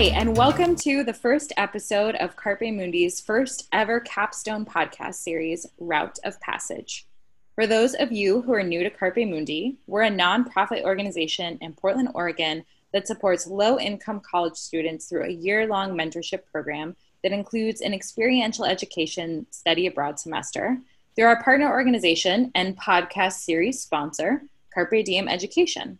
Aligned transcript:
Hi, 0.00 0.06
and 0.06 0.34
welcome 0.34 0.76
to 0.76 1.04
the 1.04 1.12
first 1.12 1.52
episode 1.58 2.14
of 2.14 2.34
Carpe 2.34 2.72
Mundi's 2.72 3.20
first 3.20 3.68
ever 3.70 4.00
capstone 4.00 4.64
podcast 4.64 5.16
series, 5.16 5.66
Route 5.78 6.18
of 6.24 6.40
Passage. 6.40 7.06
For 7.54 7.66
those 7.66 7.92
of 7.94 8.10
you 8.10 8.40
who 8.40 8.54
are 8.54 8.62
new 8.62 8.82
to 8.82 8.88
Carpe 8.88 9.18
Mundi, 9.18 9.76
we're 9.86 10.04
a 10.04 10.10
nonprofit 10.10 10.84
organization 10.84 11.58
in 11.60 11.74
Portland, 11.74 12.08
Oregon 12.14 12.64
that 12.94 13.06
supports 13.06 13.46
low 13.46 13.78
income 13.78 14.20
college 14.20 14.56
students 14.56 15.04
through 15.04 15.24
a 15.24 15.32
year 15.32 15.66
long 15.66 15.90
mentorship 15.90 16.46
program 16.50 16.96
that 17.22 17.32
includes 17.32 17.82
an 17.82 17.92
experiential 17.92 18.64
education 18.64 19.44
study 19.50 19.86
abroad 19.86 20.18
semester 20.18 20.78
through 21.14 21.26
our 21.26 21.42
partner 21.42 21.70
organization 21.70 22.50
and 22.54 22.74
podcast 22.78 23.34
series 23.34 23.82
sponsor, 23.82 24.44
Carpe 24.72 25.04
Diem 25.04 25.28
Education. 25.28 25.98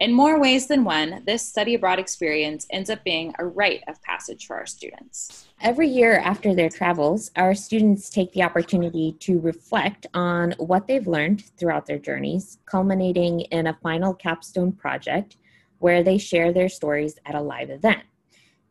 In 0.00 0.12
more 0.12 0.40
ways 0.40 0.66
than 0.66 0.82
one, 0.82 1.22
this 1.24 1.46
study 1.48 1.74
abroad 1.74 2.00
experience 2.00 2.66
ends 2.70 2.90
up 2.90 3.04
being 3.04 3.32
a 3.38 3.46
rite 3.46 3.84
of 3.86 4.02
passage 4.02 4.44
for 4.44 4.56
our 4.56 4.66
students. 4.66 5.46
Every 5.60 5.86
year 5.86 6.18
after 6.18 6.52
their 6.52 6.68
travels, 6.68 7.30
our 7.36 7.54
students 7.54 8.10
take 8.10 8.32
the 8.32 8.42
opportunity 8.42 9.12
to 9.20 9.38
reflect 9.38 10.08
on 10.12 10.52
what 10.58 10.88
they've 10.88 11.06
learned 11.06 11.44
throughout 11.56 11.86
their 11.86 12.00
journeys, 12.00 12.58
culminating 12.66 13.42
in 13.52 13.68
a 13.68 13.78
final 13.82 14.12
capstone 14.12 14.72
project 14.72 15.36
where 15.78 16.02
they 16.02 16.18
share 16.18 16.52
their 16.52 16.68
stories 16.68 17.16
at 17.24 17.36
a 17.36 17.40
live 17.40 17.70
event. 17.70 18.02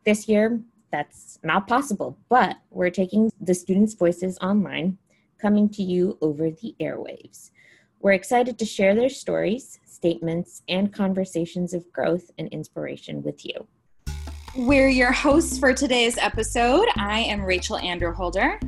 This 0.04 0.28
year, 0.28 0.60
that's 0.92 1.38
not 1.42 1.66
possible, 1.66 2.18
but 2.28 2.58
we're 2.70 2.90
taking 2.90 3.32
the 3.40 3.54
students' 3.54 3.94
voices 3.94 4.38
online, 4.42 4.98
coming 5.38 5.70
to 5.70 5.82
you 5.82 6.18
over 6.20 6.50
the 6.50 6.74
airwaves. 6.78 7.50
We're 8.00 8.12
excited 8.12 8.58
to 8.58 8.66
share 8.66 8.94
their 8.94 9.08
stories, 9.08 9.80
statements, 10.04 10.60
and 10.68 10.92
conversations 10.92 11.72
of 11.72 11.90
growth 11.90 12.30
and 12.36 12.46
inspiration 12.48 13.22
with 13.22 13.42
you. 13.42 13.66
We're 14.54 14.90
your 14.90 15.12
hosts 15.12 15.58
for 15.58 15.72
today's 15.72 16.18
episode. 16.18 16.84
I 16.98 17.20
am 17.20 17.42
Rachel 17.42 17.78
Anderholder. 17.78 18.58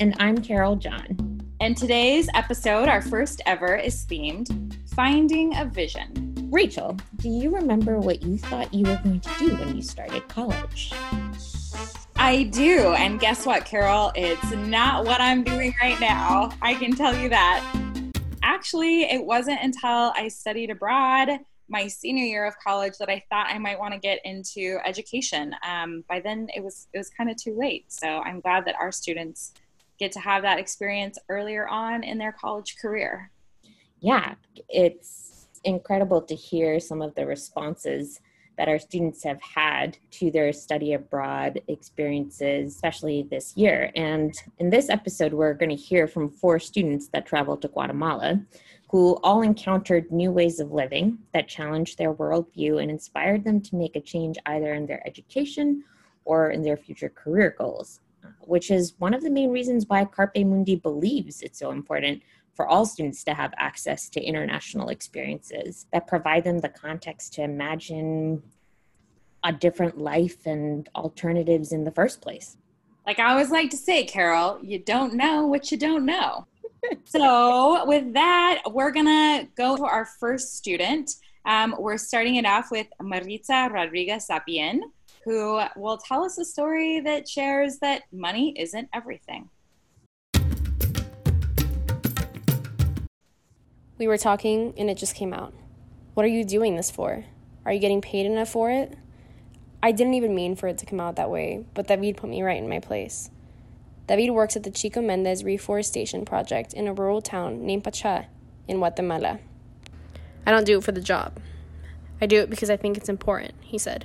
And 0.00 0.16
I'm 0.18 0.38
Carol 0.38 0.74
John. 0.74 1.42
And 1.60 1.76
today's 1.76 2.30
episode, 2.32 2.88
our 2.88 3.02
first 3.02 3.42
ever, 3.44 3.76
is 3.76 4.06
themed 4.06 4.74
Finding 4.94 5.54
a 5.58 5.66
Vision. 5.66 6.34
Rachel, 6.50 6.96
do 7.16 7.28
you 7.28 7.54
remember 7.54 7.98
what 7.98 8.22
you 8.22 8.38
thought 8.38 8.72
you 8.72 8.86
were 8.86 8.98
going 9.04 9.20
to 9.20 9.30
do 9.38 9.54
when 9.54 9.76
you 9.76 9.82
started 9.82 10.26
college? 10.28 10.94
I 12.16 12.44
do. 12.44 12.94
And 12.94 13.20
guess 13.20 13.44
what, 13.44 13.66
Carol? 13.66 14.12
It's 14.14 14.50
not 14.52 15.04
what 15.04 15.20
I'm 15.20 15.44
doing 15.44 15.74
right 15.82 16.00
now. 16.00 16.52
I 16.62 16.72
can 16.72 16.96
tell 16.96 17.14
you 17.14 17.28
that 17.28 17.85
actually, 18.46 19.02
it 19.02 19.24
wasn't 19.24 19.60
until 19.62 20.12
I 20.16 20.28
studied 20.28 20.70
abroad 20.70 21.40
my 21.68 21.88
senior 21.88 22.24
year 22.24 22.46
of 22.46 22.54
college 22.62 22.94
that 22.98 23.08
I 23.08 23.22
thought 23.28 23.48
I 23.50 23.58
might 23.58 23.78
want 23.78 23.92
to 23.92 23.98
get 23.98 24.20
into 24.24 24.78
education. 24.86 25.54
Um, 25.66 26.04
by 26.08 26.20
then, 26.20 26.46
it 26.54 26.62
was 26.62 26.86
it 26.92 26.98
was 26.98 27.10
kind 27.10 27.28
of 27.28 27.36
too 27.36 27.56
late. 27.58 27.86
So 27.88 28.06
I'm 28.06 28.40
glad 28.40 28.64
that 28.66 28.76
our 28.80 28.92
students 28.92 29.52
get 29.98 30.12
to 30.12 30.20
have 30.20 30.42
that 30.42 30.58
experience 30.58 31.18
earlier 31.28 31.68
on 31.68 32.04
in 32.04 32.18
their 32.18 32.32
college 32.32 32.76
career. 32.80 33.30
Yeah, 34.00 34.34
it's 34.68 35.48
incredible 35.64 36.22
to 36.22 36.34
hear 36.34 36.78
some 36.78 37.02
of 37.02 37.14
the 37.14 37.26
responses 37.26 38.20
that 38.58 38.68
our 38.68 38.78
students 38.78 39.22
have 39.24 39.40
had 39.42 39.98
to 40.10 40.30
their 40.30 40.52
study 40.52 40.94
abroad 40.94 41.60
experiences, 41.68 42.74
especially 42.74 43.26
this 43.30 43.56
year. 43.56 43.90
And 43.94 44.34
in 44.58 44.70
this 44.70 44.88
episode, 44.88 45.34
we're 45.34 45.54
going 45.54 45.70
to 45.70 45.76
hear 45.76 46.08
from 46.08 46.30
four 46.30 46.58
students 46.58 47.08
that 47.08 47.26
traveled 47.26 47.62
to 47.62 47.68
Guatemala 47.68 48.40
who 48.88 49.18
all 49.22 49.42
encountered 49.42 50.10
new 50.12 50.30
ways 50.30 50.60
of 50.60 50.72
living 50.72 51.18
that 51.34 51.48
challenged 51.48 51.98
their 51.98 52.14
worldview 52.14 52.80
and 52.80 52.90
inspired 52.90 53.44
them 53.44 53.60
to 53.60 53.76
make 53.76 53.96
a 53.96 54.00
change 54.00 54.36
either 54.46 54.74
in 54.74 54.86
their 54.86 55.06
education 55.06 55.82
or 56.24 56.50
in 56.50 56.62
their 56.62 56.76
future 56.76 57.08
career 57.08 57.54
goals, 57.58 58.00
which 58.42 58.70
is 58.70 58.94
one 58.98 59.12
of 59.12 59.22
the 59.22 59.30
main 59.30 59.50
reasons 59.50 59.84
why 59.88 60.04
Carpe 60.04 60.36
Mundi 60.36 60.76
believes 60.76 61.42
it's 61.42 61.58
so 61.58 61.72
important 61.72 62.22
for 62.56 62.66
all 62.66 62.86
students 62.86 63.22
to 63.24 63.34
have 63.34 63.52
access 63.58 64.08
to 64.08 64.20
international 64.20 64.88
experiences 64.88 65.86
that 65.92 66.06
provide 66.06 66.42
them 66.42 66.58
the 66.58 66.70
context 66.70 67.34
to 67.34 67.42
imagine 67.42 68.42
a 69.44 69.52
different 69.52 69.98
life 69.98 70.46
and 70.46 70.88
alternatives 70.96 71.70
in 71.72 71.84
the 71.84 71.92
first 71.92 72.20
place. 72.20 72.56
Like 73.06 73.20
I 73.20 73.30
always 73.30 73.50
like 73.50 73.70
to 73.70 73.76
say, 73.76 74.04
Carol, 74.04 74.58
you 74.62 74.80
don't 74.80 75.14
know 75.14 75.46
what 75.46 75.70
you 75.70 75.78
don't 75.78 76.04
know. 76.04 76.46
so, 77.04 77.84
with 77.86 78.12
that, 78.14 78.62
we're 78.70 78.90
going 78.90 79.06
to 79.06 79.48
go 79.56 79.76
to 79.76 79.84
our 79.84 80.06
first 80.18 80.56
student. 80.56 81.12
Um, 81.44 81.76
we're 81.78 81.98
starting 81.98 82.36
it 82.36 82.46
off 82.46 82.70
with 82.72 82.88
Maritza 83.00 83.68
Rodriguez 83.72 84.26
Sapien, 84.28 84.80
who 85.24 85.60
will 85.76 85.98
tell 85.98 86.24
us 86.24 86.38
a 86.38 86.44
story 86.44 87.00
that 87.00 87.28
shares 87.28 87.78
that 87.78 88.02
money 88.12 88.52
isn't 88.58 88.88
everything. 88.92 89.48
We 93.98 94.06
were 94.08 94.18
talking 94.18 94.74
and 94.76 94.90
it 94.90 94.98
just 94.98 95.14
came 95.14 95.32
out. 95.32 95.54
What 96.12 96.26
are 96.26 96.28
you 96.28 96.44
doing 96.44 96.76
this 96.76 96.90
for? 96.90 97.24
Are 97.64 97.72
you 97.72 97.78
getting 97.78 98.02
paid 98.02 98.26
enough 98.26 98.50
for 98.50 98.70
it? 98.70 98.94
I 99.82 99.92
didn't 99.92 100.14
even 100.14 100.34
mean 100.34 100.54
for 100.54 100.68
it 100.68 100.76
to 100.78 100.86
come 100.86 101.00
out 101.00 101.16
that 101.16 101.30
way, 101.30 101.64
but 101.72 101.86
David 101.86 102.18
put 102.18 102.28
me 102.28 102.42
right 102.42 102.58
in 102.58 102.68
my 102.68 102.78
place. 102.78 103.30
David 104.06 104.32
works 104.32 104.54
at 104.54 104.64
the 104.64 104.70
Chico 104.70 105.00
Mendes 105.00 105.44
Reforestation 105.44 106.26
Project 106.26 106.74
in 106.74 106.86
a 106.88 106.92
rural 106.92 107.22
town 107.22 107.64
named 107.64 107.84
Pacha 107.84 108.26
in 108.68 108.76
Guatemala. 108.76 109.40
I 110.44 110.50
don't 110.50 110.66
do 110.66 110.78
it 110.78 110.84
for 110.84 110.92
the 110.92 111.00
job. 111.00 111.38
I 112.20 112.26
do 112.26 112.40
it 112.40 112.50
because 112.50 112.68
I 112.68 112.76
think 112.76 112.98
it's 112.98 113.08
important, 113.08 113.54
he 113.62 113.78
said. 113.78 114.04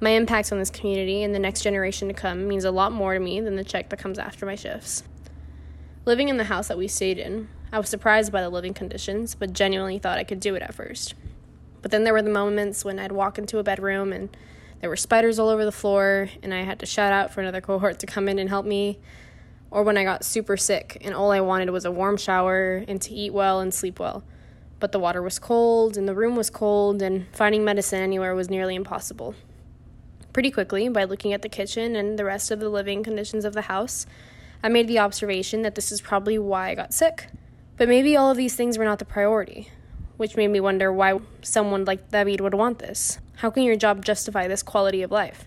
My 0.00 0.10
impact 0.10 0.52
on 0.52 0.60
this 0.60 0.70
community 0.70 1.24
and 1.24 1.34
the 1.34 1.40
next 1.40 1.62
generation 1.62 2.06
to 2.06 2.14
come 2.14 2.46
means 2.46 2.64
a 2.64 2.70
lot 2.70 2.92
more 2.92 3.14
to 3.14 3.20
me 3.20 3.40
than 3.40 3.56
the 3.56 3.64
check 3.64 3.90
that 3.90 3.98
comes 3.98 4.18
after 4.18 4.46
my 4.46 4.54
shifts. 4.54 5.02
Living 6.04 6.28
in 6.28 6.36
the 6.36 6.44
house 6.44 6.68
that 6.68 6.78
we 6.78 6.86
stayed 6.86 7.18
in, 7.18 7.48
I 7.70 7.78
was 7.78 7.88
surprised 7.88 8.32
by 8.32 8.40
the 8.40 8.48
living 8.48 8.74
conditions, 8.74 9.34
but 9.34 9.52
genuinely 9.52 9.98
thought 9.98 10.18
I 10.18 10.24
could 10.24 10.40
do 10.40 10.54
it 10.54 10.62
at 10.62 10.74
first. 10.74 11.14
But 11.82 11.90
then 11.90 12.04
there 12.04 12.12
were 12.12 12.22
the 12.22 12.30
moments 12.30 12.84
when 12.84 12.98
I'd 12.98 13.12
walk 13.12 13.38
into 13.38 13.58
a 13.58 13.62
bedroom 13.62 14.12
and 14.12 14.34
there 14.80 14.88
were 14.88 14.96
spiders 14.96 15.38
all 15.38 15.48
over 15.48 15.64
the 15.64 15.72
floor, 15.72 16.30
and 16.42 16.54
I 16.54 16.62
had 16.62 16.78
to 16.80 16.86
shout 16.86 17.12
out 17.12 17.32
for 17.32 17.40
another 17.40 17.60
cohort 17.60 17.98
to 17.98 18.06
come 18.06 18.28
in 18.28 18.38
and 18.38 18.48
help 18.48 18.64
me. 18.64 18.98
Or 19.70 19.82
when 19.82 19.98
I 19.98 20.04
got 20.04 20.24
super 20.24 20.56
sick 20.56 20.96
and 21.02 21.14
all 21.14 21.30
I 21.30 21.40
wanted 21.40 21.70
was 21.70 21.84
a 21.84 21.90
warm 21.90 22.16
shower 22.16 22.84
and 22.88 23.02
to 23.02 23.12
eat 23.12 23.34
well 23.34 23.60
and 23.60 23.74
sleep 23.74 23.98
well. 23.98 24.24
But 24.80 24.92
the 24.92 25.00
water 25.00 25.20
was 25.20 25.38
cold 25.38 25.96
and 25.96 26.08
the 26.08 26.14
room 26.14 26.36
was 26.36 26.48
cold, 26.48 27.02
and 27.02 27.26
finding 27.32 27.64
medicine 27.64 28.00
anywhere 28.00 28.34
was 28.34 28.48
nearly 28.48 28.76
impossible. 28.76 29.34
Pretty 30.32 30.50
quickly, 30.50 30.88
by 30.88 31.04
looking 31.04 31.32
at 31.32 31.42
the 31.42 31.48
kitchen 31.48 31.96
and 31.96 32.18
the 32.18 32.24
rest 32.24 32.50
of 32.50 32.60
the 32.60 32.68
living 32.68 33.02
conditions 33.02 33.44
of 33.44 33.54
the 33.54 33.62
house, 33.62 34.06
I 34.62 34.68
made 34.68 34.86
the 34.86 35.00
observation 35.00 35.62
that 35.62 35.74
this 35.74 35.90
is 35.90 36.00
probably 36.00 36.38
why 36.38 36.70
I 36.70 36.74
got 36.76 36.94
sick. 36.94 37.26
But 37.78 37.88
maybe 37.88 38.16
all 38.16 38.32
of 38.32 38.36
these 38.36 38.56
things 38.56 38.76
were 38.76 38.84
not 38.84 38.98
the 38.98 39.04
priority, 39.04 39.70
which 40.16 40.36
made 40.36 40.48
me 40.48 40.58
wonder 40.58 40.92
why 40.92 41.20
someone 41.42 41.84
like 41.84 42.10
David 42.10 42.40
would 42.40 42.54
want 42.54 42.80
this. 42.80 43.20
How 43.36 43.50
can 43.50 43.62
your 43.62 43.76
job 43.76 44.04
justify 44.04 44.48
this 44.48 44.64
quality 44.64 45.00
of 45.02 45.12
life? 45.12 45.46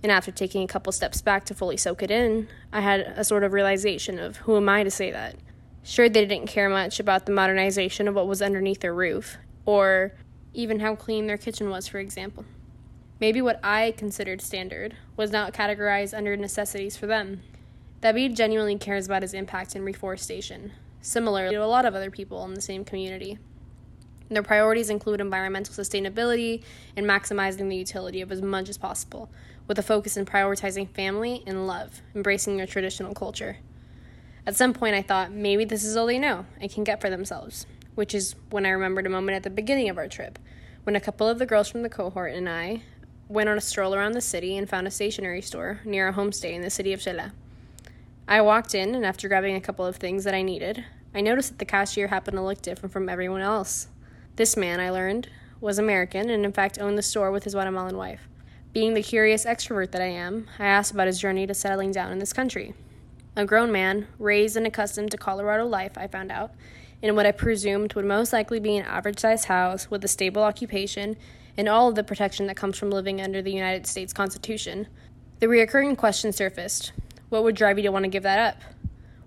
And 0.00 0.12
after 0.12 0.30
taking 0.30 0.62
a 0.62 0.68
couple 0.68 0.92
steps 0.92 1.20
back 1.20 1.44
to 1.46 1.54
fully 1.54 1.76
soak 1.76 2.04
it 2.04 2.10
in, 2.12 2.46
I 2.72 2.82
had 2.82 3.00
a 3.00 3.24
sort 3.24 3.42
of 3.42 3.52
realization 3.52 4.20
of 4.20 4.36
who 4.38 4.56
am 4.56 4.68
I 4.68 4.84
to 4.84 4.90
say 4.92 5.10
that? 5.10 5.34
Sure, 5.82 6.08
they 6.08 6.24
didn't 6.24 6.46
care 6.46 6.68
much 6.68 7.00
about 7.00 7.26
the 7.26 7.32
modernization 7.32 8.06
of 8.06 8.14
what 8.14 8.28
was 8.28 8.42
underneath 8.42 8.80
their 8.80 8.94
roof, 8.94 9.36
or 9.64 10.12
even 10.54 10.78
how 10.78 10.94
clean 10.94 11.26
their 11.26 11.36
kitchen 11.36 11.68
was, 11.68 11.88
for 11.88 11.98
example. 11.98 12.44
Maybe 13.18 13.42
what 13.42 13.58
I 13.64 13.92
considered 13.96 14.40
standard 14.40 14.94
was 15.16 15.32
not 15.32 15.52
categorized 15.52 16.16
under 16.16 16.36
necessities 16.36 16.96
for 16.96 17.08
them. 17.08 17.42
David 18.02 18.36
genuinely 18.36 18.78
cares 18.78 19.06
about 19.06 19.22
his 19.22 19.34
impact 19.34 19.74
in 19.74 19.84
reforestation, 19.84 20.70
similar 21.00 21.50
to 21.50 21.62
a 21.62 21.66
lot 21.66 21.84
of 21.84 21.94
other 21.94 22.10
people 22.10 22.44
in 22.44 22.54
the 22.54 22.60
same 22.60 22.84
community. 22.84 23.38
Their 24.28 24.42
priorities 24.42 24.90
include 24.90 25.20
environmental 25.20 25.72
sustainability 25.72 26.62
and 26.96 27.06
maximizing 27.06 27.68
the 27.68 27.76
utility 27.76 28.20
of 28.20 28.32
as 28.32 28.42
much 28.42 28.68
as 28.68 28.78
possible, 28.78 29.30
with 29.68 29.78
a 29.78 29.82
focus 29.82 30.16
in 30.16 30.26
prioritizing 30.26 30.88
family 30.88 31.44
and 31.46 31.66
love, 31.66 32.02
embracing 32.14 32.56
their 32.56 32.66
traditional 32.66 33.14
culture. 33.14 33.58
At 34.46 34.56
some 34.56 34.72
point, 34.72 34.94
I 34.94 35.02
thought 35.02 35.32
maybe 35.32 35.64
this 35.64 35.84
is 35.84 35.96
all 35.96 36.06
they 36.06 36.18
know 36.18 36.46
and 36.60 36.72
can 36.72 36.84
get 36.84 37.00
for 37.00 37.10
themselves, 37.10 37.66
which 37.94 38.14
is 38.14 38.34
when 38.50 38.66
I 38.66 38.70
remembered 38.70 39.06
a 39.06 39.10
moment 39.10 39.36
at 39.36 39.42
the 39.42 39.50
beginning 39.50 39.88
of 39.88 39.98
our 39.98 40.08
trip, 40.08 40.38
when 40.84 40.96
a 40.96 41.00
couple 41.00 41.28
of 41.28 41.38
the 41.38 41.46
girls 41.46 41.68
from 41.68 41.82
the 41.82 41.88
cohort 41.88 42.32
and 42.32 42.48
I 42.48 42.82
went 43.28 43.48
on 43.48 43.58
a 43.58 43.60
stroll 43.60 43.94
around 43.94 44.12
the 44.12 44.20
city 44.20 44.56
and 44.56 44.68
found 44.68 44.86
a 44.86 44.90
stationery 44.90 45.42
store 45.42 45.80
near 45.84 46.08
a 46.08 46.12
homestay 46.12 46.52
in 46.52 46.62
the 46.62 46.70
city 46.70 46.92
of 46.92 47.00
Xela. 47.00 47.32
I 48.28 48.40
walked 48.40 48.74
in, 48.74 48.96
and 48.96 49.06
after 49.06 49.28
grabbing 49.28 49.54
a 49.54 49.60
couple 49.60 49.86
of 49.86 49.96
things 49.96 50.24
that 50.24 50.34
I 50.34 50.42
needed, 50.42 50.84
I 51.14 51.20
noticed 51.20 51.50
that 51.50 51.58
the 51.60 51.64
cashier 51.64 52.08
happened 52.08 52.36
to 52.36 52.42
look 52.42 52.60
different 52.60 52.92
from 52.92 53.08
everyone 53.08 53.40
else. 53.40 53.86
This 54.34 54.56
man, 54.56 54.80
I 54.80 54.90
learned, 54.90 55.28
was 55.60 55.78
American 55.78 56.28
and 56.28 56.44
in 56.44 56.52
fact 56.52 56.80
owned 56.80 56.98
the 56.98 57.02
store 57.02 57.30
with 57.30 57.44
his 57.44 57.54
Guatemalan 57.54 57.96
wife. 57.96 58.28
Being 58.72 58.94
the 58.94 59.02
curious 59.02 59.44
extrovert 59.44 59.92
that 59.92 60.02
I 60.02 60.06
am, 60.06 60.48
I 60.58 60.66
asked 60.66 60.90
about 60.90 61.06
his 61.06 61.20
journey 61.20 61.46
to 61.46 61.54
settling 61.54 61.92
down 61.92 62.10
in 62.10 62.18
this 62.18 62.32
country. 62.32 62.74
A 63.36 63.44
grown 63.44 63.70
man, 63.70 64.08
raised 64.18 64.56
and 64.56 64.66
accustomed 64.66 65.12
to 65.12 65.16
Colorado 65.16 65.64
life, 65.64 65.96
I 65.96 66.08
found 66.08 66.32
out, 66.32 66.50
in 67.00 67.14
what 67.14 67.26
I 67.26 67.32
presumed 67.32 67.94
would 67.94 68.04
most 68.04 68.32
likely 68.32 68.58
be 68.58 68.76
an 68.76 68.86
average 68.86 69.20
sized 69.20 69.44
house 69.44 69.88
with 69.88 70.04
a 70.04 70.08
stable 70.08 70.42
occupation 70.42 71.16
and 71.56 71.68
all 71.68 71.88
of 71.88 71.94
the 71.94 72.02
protection 72.02 72.48
that 72.48 72.56
comes 72.56 72.76
from 72.76 72.90
living 72.90 73.20
under 73.20 73.40
the 73.40 73.52
United 73.52 73.86
States 73.86 74.12
Constitution. 74.12 74.88
The 75.38 75.48
recurring 75.48 75.94
question 75.94 76.32
surfaced 76.32 76.92
What 77.28 77.42
would 77.42 77.56
drive 77.56 77.76
you 77.76 77.82
to 77.82 77.90
want 77.90 78.04
to 78.04 78.08
give 78.08 78.22
that 78.22 78.38
up? 78.38 78.62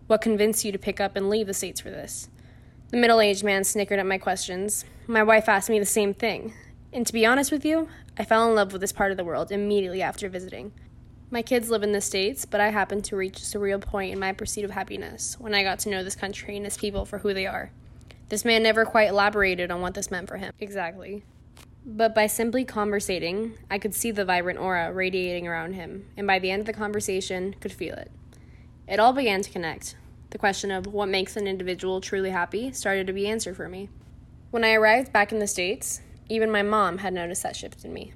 What 0.07 0.21
convinced 0.21 0.63
you 0.63 0.71
to 0.71 0.77
pick 0.77 1.01
up 1.01 1.17
and 1.17 1.29
leave 1.29 1.47
the 1.47 1.53
States 1.53 1.81
for 1.81 1.89
this? 1.89 2.29
The 2.91 2.97
middle 2.97 3.19
aged 3.19 3.43
man 3.43 3.65
snickered 3.65 3.99
at 3.99 4.05
my 4.05 4.17
questions. 4.17 4.85
My 5.05 5.21
wife 5.21 5.49
asked 5.49 5.69
me 5.69 5.79
the 5.79 5.85
same 5.85 6.13
thing. 6.13 6.53
And 6.93 7.05
to 7.05 7.11
be 7.11 7.25
honest 7.25 7.51
with 7.51 7.65
you, 7.65 7.89
I 8.17 8.23
fell 8.23 8.47
in 8.47 8.55
love 8.55 8.71
with 8.71 8.79
this 8.79 8.93
part 8.93 9.11
of 9.11 9.17
the 9.17 9.25
world 9.25 9.51
immediately 9.51 10.01
after 10.01 10.29
visiting. 10.29 10.71
My 11.29 11.41
kids 11.41 11.69
live 11.69 11.83
in 11.83 11.91
the 11.91 11.99
States, 11.99 12.45
but 12.45 12.61
I 12.61 12.69
happened 12.69 13.03
to 13.05 13.17
reach 13.17 13.37
a 13.37 13.43
surreal 13.43 13.81
point 13.81 14.13
in 14.13 14.19
my 14.19 14.31
pursuit 14.31 14.63
of 14.63 14.71
happiness 14.71 15.35
when 15.37 15.53
I 15.53 15.63
got 15.63 15.79
to 15.79 15.89
know 15.89 16.01
this 16.01 16.15
country 16.15 16.55
and 16.55 16.65
its 16.65 16.77
people 16.77 17.05
for 17.05 17.19
who 17.19 17.33
they 17.33 17.45
are. 17.45 17.69
This 18.29 18.45
man 18.45 18.63
never 18.63 18.85
quite 18.85 19.09
elaborated 19.09 19.71
on 19.71 19.81
what 19.81 19.93
this 19.93 20.09
meant 20.09 20.29
for 20.29 20.37
him. 20.37 20.53
Exactly. 20.59 21.23
But 21.85 22.13
by 22.13 22.27
simply 22.27 22.65
conversating, 22.65 23.57
I 23.69 23.79
could 23.79 23.95
see 23.95 24.11
the 24.11 24.25
vibrant 24.25 24.59
aura 24.59 24.91
radiating 24.93 25.47
around 25.47 25.73
him, 25.73 26.07
and 26.17 26.27
by 26.27 26.39
the 26.39 26.51
end 26.51 26.61
of 26.61 26.65
the 26.65 26.73
conversation, 26.73 27.55
could 27.59 27.71
feel 27.71 27.95
it. 27.95 28.11
It 28.87 28.99
all 28.99 29.13
began 29.13 29.41
to 29.41 29.49
connect. 29.49 29.95
The 30.31 30.37
question 30.37 30.71
of 30.71 30.87
what 30.87 31.09
makes 31.09 31.35
an 31.35 31.47
individual 31.47 32.01
truly 32.01 32.29
happy 32.29 32.71
started 32.71 33.07
to 33.07 33.13
be 33.13 33.27
answered 33.27 33.55
for 33.55 33.69
me. 33.69 33.89
When 34.51 34.63
I 34.63 34.73
arrived 34.73 35.13
back 35.13 35.31
in 35.31 35.39
the 35.39 35.47
States, 35.47 36.01
even 36.27 36.51
my 36.51 36.61
mom 36.61 36.99
had 36.99 37.13
noticed 37.13 37.43
that 37.43 37.55
shift 37.55 37.83
in 37.85 37.93
me. 37.93 38.13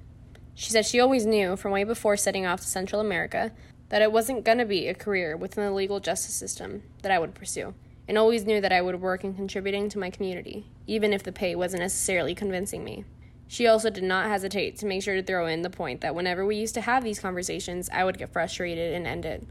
She 0.54 0.70
said 0.70 0.86
she 0.86 1.00
always 1.00 1.26
knew 1.26 1.56
from 1.56 1.72
way 1.72 1.84
before 1.84 2.16
setting 2.16 2.46
off 2.46 2.60
to 2.60 2.66
Central 2.66 3.00
America 3.00 3.52
that 3.88 4.02
it 4.02 4.12
wasn't 4.12 4.44
going 4.44 4.58
to 4.58 4.64
be 4.64 4.88
a 4.88 4.94
career 4.94 5.36
within 5.36 5.64
the 5.64 5.72
legal 5.72 6.00
justice 6.00 6.34
system 6.34 6.82
that 7.02 7.10
I 7.10 7.18
would 7.18 7.34
pursue, 7.34 7.74
and 8.06 8.16
always 8.18 8.44
knew 8.44 8.60
that 8.60 8.72
I 8.72 8.82
would 8.82 9.00
work 9.00 9.24
in 9.24 9.34
contributing 9.34 9.88
to 9.88 9.98
my 9.98 10.10
community, 10.10 10.66
even 10.86 11.12
if 11.12 11.22
the 11.22 11.32
pay 11.32 11.54
wasn't 11.54 11.82
necessarily 11.82 12.34
convincing 12.34 12.84
me. 12.84 13.04
She 13.46 13.66
also 13.66 13.90
did 13.90 14.04
not 14.04 14.26
hesitate 14.26 14.76
to 14.78 14.86
make 14.86 15.02
sure 15.02 15.14
to 15.14 15.22
throw 15.22 15.46
in 15.46 15.62
the 15.62 15.70
point 15.70 16.00
that 16.00 16.14
whenever 16.14 16.44
we 16.44 16.56
used 16.56 16.74
to 16.74 16.80
have 16.80 17.04
these 17.04 17.20
conversations, 17.20 17.90
I 17.92 18.04
would 18.04 18.18
get 18.18 18.32
frustrated 18.32 18.94
and 18.94 19.06
end 19.06 19.24
it, 19.24 19.46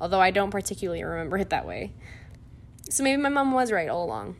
although 0.00 0.20
I 0.20 0.30
don't 0.30 0.50
particularly 0.50 1.02
remember 1.02 1.38
it 1.38 1.50
that 1.50 1.66
way. 1.66 1.92
So 2.90 3.02
maybe 3.02 3.20
my 3.20 3.28
mom 3.28 3.52
was 3.52 3.72
right 3.72 3.88
all 3.88 4.04
along, 4.04 4.36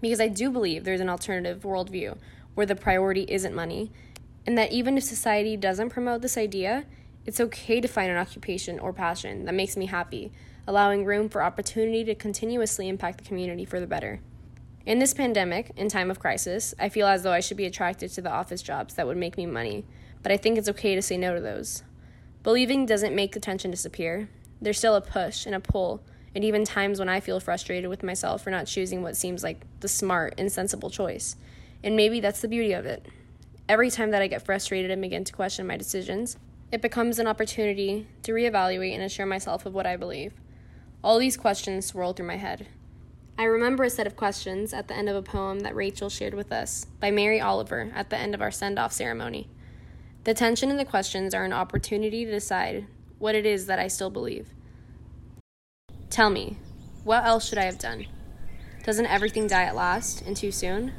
because 0.00 0.20
I 0.20 0.28
do 0.28 0.50
believe 0.50 0.84
there's 0.84 1.00
an 1.00 1.08
alternative 1.08 1.62
worldview 1.62 2.18
where 2.54 2.66
the 2.66 2.76
priority 2.76 3.24
isn't 3.28 3.54
money 3.54 3.90
and 4.46 4.56
that 4.58 4.72
even 4.72 4.96
if 4.96 5.04
society 5.04 5.56
doesn't 5.56 5.90
promote 5.90 6.22
this 6.22 6.36
idea, 6.36 6.84
it's 7.26 7.40
okay 7.40 7.80
to 7.80 7.88
find 7.88 8.10
an 8.10 8.16
occupation 8.16 8.78
or 8.78 8.92
passion 8.92 9.44
that 9.44 9.54
makes 9.54 9.76
me 9.76 9.86
happy, 9.86 10.32
allowing 10.66 11.04
room 11.04 11.28
for 11.28 11.42
opportunity 11.42 12.04
to 12.04 12.14
continuously 12.14 12.88
impact 12.88 13.18
the 13.18 13.24
community 13.24 13.64
for 13.64 13.78
the 13.78 13.86
better. 13.86 14.20
In 14.86 14.98
this 14.98 15.12
pandemic, 15.12 15.72
in 15.76 15.90
time 15.90 16.10
of 16.10 16.20
crisis, 16.20 16.74
I 16.78 16.88
feel 16.88 17.06
as 17.06 17.22
though 17.22 17.32
I 17.32 17.40
should 17.40 17.58
be 17.58 17.66
attracted 17.66 18.10
to 18.12 18.22
the 18.22 18.32
office 18.32 18.62
jobs 18.62 18.94
that 18.94 19.06
would 19.06 19.18
make 19.18 19.36
me 19.36 19.44
money, 19.44 19.84
but 20.22 20.32
I 20.32 20.38
think 20.38 20.56
it's 20.56 20.70
okay 20.70 20.94
to 20.94 21.02
say 21.02 21.18
no 21.18 21.34
to 21.34 21.40
those. 21.40 21.82
Believing 22.42 22.86
doesn't 22.86 23.14
make 23.14 23.32
the 23.32 23.40
tension 23.40 23.70
disappear. 23.70 24.30
There's 24.62 24.78
still 24.78 24.94
a 24.94 25.02
push 25.02 25.44
and 25.44 25.54
a 25.54 25.60
pull, 25.60 26.02
and 26.34 26.42
even 26.42 26.64
times 26.64 26.98
when 26.98 27.10
I 27.10 27.20
feel 27.20 27.40
frustrated 27.40 27.90
with 27.90 28.02
myself 28.02 28.42
for 28.42 28.50
not 28.50 28.66
choosing 28.66 29.02
what 29.02 29.16
seems 29.16 29.42
like 29.42 29.66
the 29.80 29.88
smart 29.88 30.34
and 30.38 30.50
sensible 30.50 30.88
choice. 30.88 31.36
And 31.84 31.94
maybe 31.94 32.20
that's 32.20 32.40
the 32.40 32.48
beauty 32.48 32.72
of 32.72 32.86
it. 32.86 33.04
Every 33.68 33.90
time 33.90 34.12
that 34.12 34.22
I 34.22 34.28
get 34.28 34.46
frustrated 34.46 34.90
and 34.90 35.02
begin 35.02 35.24
to 35.24 35.32
question 35.32 35.66
my 35.66 35.76
decisions, 35.76 36.38
it 36.72 36.80
becomes 36.80 37.18
an 37.18 37.26
opportunity 37.26 38.06
to 38.22 38.32
reevaluate 38.32 38.94
and 38.94 39.02
assure 39.02 39.26
myself 39.26 39.66
of 39.66 39.74
what 39.74 39.86
I 39.86 39.96
believe. 39.96 40.32
All 41.04 41.18
these 41.18 41.36
questions 41.36 41.84
swirl 41.84 42.14
through 42.14 42.28
my 42.28 42.36
head. 42.36 42.66
I 43.40 43.44
remember 43.44 43.84
a 43.84 43.88
set 43.88 44.06
of 44.06 44.16
questions 44.16 44.74
at 44.74 44.86
the 44.86 44.94
end 44.94 45.08
of 45.08 45.16
a 45.16 45.22
poem 45.22 45.60
that 45.60 45.74
Rachel 45.74 46.10
shared 46.10 46.34
with 46.34 46.52
us 46.52 46.84
by 47.00 47.10
Mary 47.10 47.40
Oliver 47.40 47.90
at 47.94 48.10
the 48.10 48.18
end 48.18 48.34
of 48.34 48.42
our 48.42 48.50
send 48.50 48.78
off 48.78 48.92
ceremony. 48.92 49.48
The 50.24 50.34
tension 50.34 50.68
in 50.68 50.76
the 50.76 50.84
questions 50.84 51.32
are 51.32 51.46
an 51.46 51.52
opportunity 51.54 52.26
to 52.26 52.30
decide 52.30 52.84
what 53.18 53.34
it 53.34 53.46
is 53.46 53.64
that 53.64 53.78
I 53.78 53.88
still 53.88 54.10
believe. 54.10 54.50
Tell 56.10 56.28
me, 56.28 56.58
what 57.02 57.24
else 57.24 57.48
should 57.48 57.56
I 57.56 57.64
have 57.64 57.78
done? 57.78 58.04
Doesn't 58.84 59.06
everything 59.06 59.46
die 59.46 59.64
at 59.64 59.74
last 59.74 60.20
and 60.20 60.36
too 60.36 60.52
soon? 60.52 60.92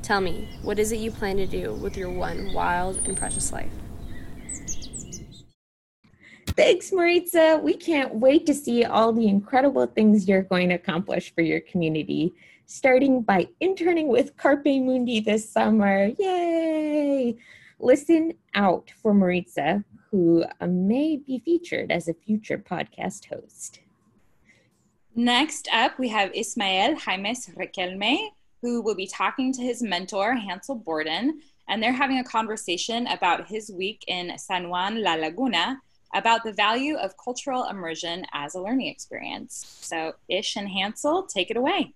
Tell 0.00 0.20
me, 0.20 0.48
what 0.62 0.78
is 0.78 0.92
it 0.92 1.00
you 1.00 1.10
plan 1.10 1.38
to 1.38 1.46
do 1.46 1.74
with 1.74 1.96
your 1.96 2.10
one 2.10 2.52
wild 2.52 3.00
and 3.04 3.16
precious 3.16 3.52
life? 3.52 3.72
Thanks, 6.60 6.92
Maritza. 6.92 7.58
We 7.62 7.72
can't 7.72 8.16
wait 8.16 8.44
to 8.44 8.52
see 8.52 8.84
all 8.84 9.14
the 9.14 9.26
incredible 9.26 9.86
things 9.86 10.28
you're 10.28 10.42
going 10.42 10.68
to 10.68 10.74
accomplish 10.74 11.34
for 11.34 11.40
your 11.40 11.60
community, 11.60 12.34
starting 12.66 13.22
by 13.22 13.48
interning 13.60 14.08
with 14.08 14.36
Carpe 14.36 14.66
Mundi 14.66 15.20
this 15.20 15.48
summer. 15.48 16.10
Yay! 16.18 17.38
Listen 17.78 18.34
out 18.54 18.92
for 19.00 19.14
Maritza, 19.14 19.82
who 20.10 20.44
uh, 20.60 20.66
may 20.66 21.16
be 21.16 21.38
featured 21.38 21.90
as 21.90 22.08
a 22.08 22.14
future 22.14 22.58
podcast 22.58 23.24
host. 23.24 23.80
Next 25.14 25.66
up, 25.72 25.98
we 25.98 26.08
have 26.08 26.30
Ismael 26.34 26.94
Jaimes 26.96 27.48
Requelme, 27.56 28.32
who 28.60 28.82
will 28.82 28.94
be 28.94 29.06
talking 29.06 29.50
to 29.54 29.62
his 29.62 29.82
mentor, 29.82 30.34
Hansel 30.34 30.74
Borden, 30.74 31.40
and 31.68 31.82
they're 31.82 31.90
having 31.90 32.18
a 32.18 32.24
conversation 32.24 33.06
about 33.06 33.48
his 33.48 33.70
week 33.70 34.04
in 34.08 34.36
San 34.36 34.68
Juan 34.68 35.02
La 35.02 35.14
Laguna 35.14 35.80
about 36.14 36.42
the 36.44 36.52
value 36.52 36.96
of 36.96 37.14
cultural 37.22 37.64
immersion 37.64 38.24
as 38.32 38.54
a 38.54 38.60
learning 38.60 38.88
experience. 38.88 39.78
So, 39.80 40.12
Ish 40.28 40.56
and 40.56 40.68
Hansel, 40.68 41.24
take 41.24 41.50
it 41.50 41.56
away. 41.56 41.94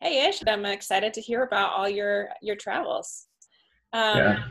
Hey 0.00 0.28
Ish, 0.28 0.42
I'm 0.46 0.64
excited 0.64 1.12
to 1.14 1.20
hear 1.20 1.42
about 1.42 1.72
all 1.72 1.88
your 1.88 2.28
your 2.40 2.56
travels. 2.56 3.26
Um, 3.92 4.18
Yeah. 4.18 4.44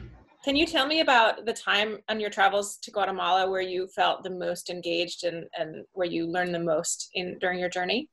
Can 0.43 0.55
you 0.55 0.65
tell 0.65 0.87
me 0.87 1.01
about 1.01 1.45
the 1.45 1.51
time 1.51 1.97
on 2.07 2.21
your 2.21 2.29
travels 2.29 2.77
to 2.77 2.91
Guatemala 2.91 3.49
where 3.49 3.59
you 3.59 3.87
felt 3.87 4.23
the 4.23 4.29
most 4.29 4.69
engaged 4.69 5.25
and, 5.25 5.45
and 5.57 5.83
where 5.91 6.07
you 6.07 6.25
learned 6.25 6.55
the 6.55 6.59
most 6.59 7.09
in 7.15 7.37
during 7.39 7.59
your 7.59 7.67
journey? 7.67 8.09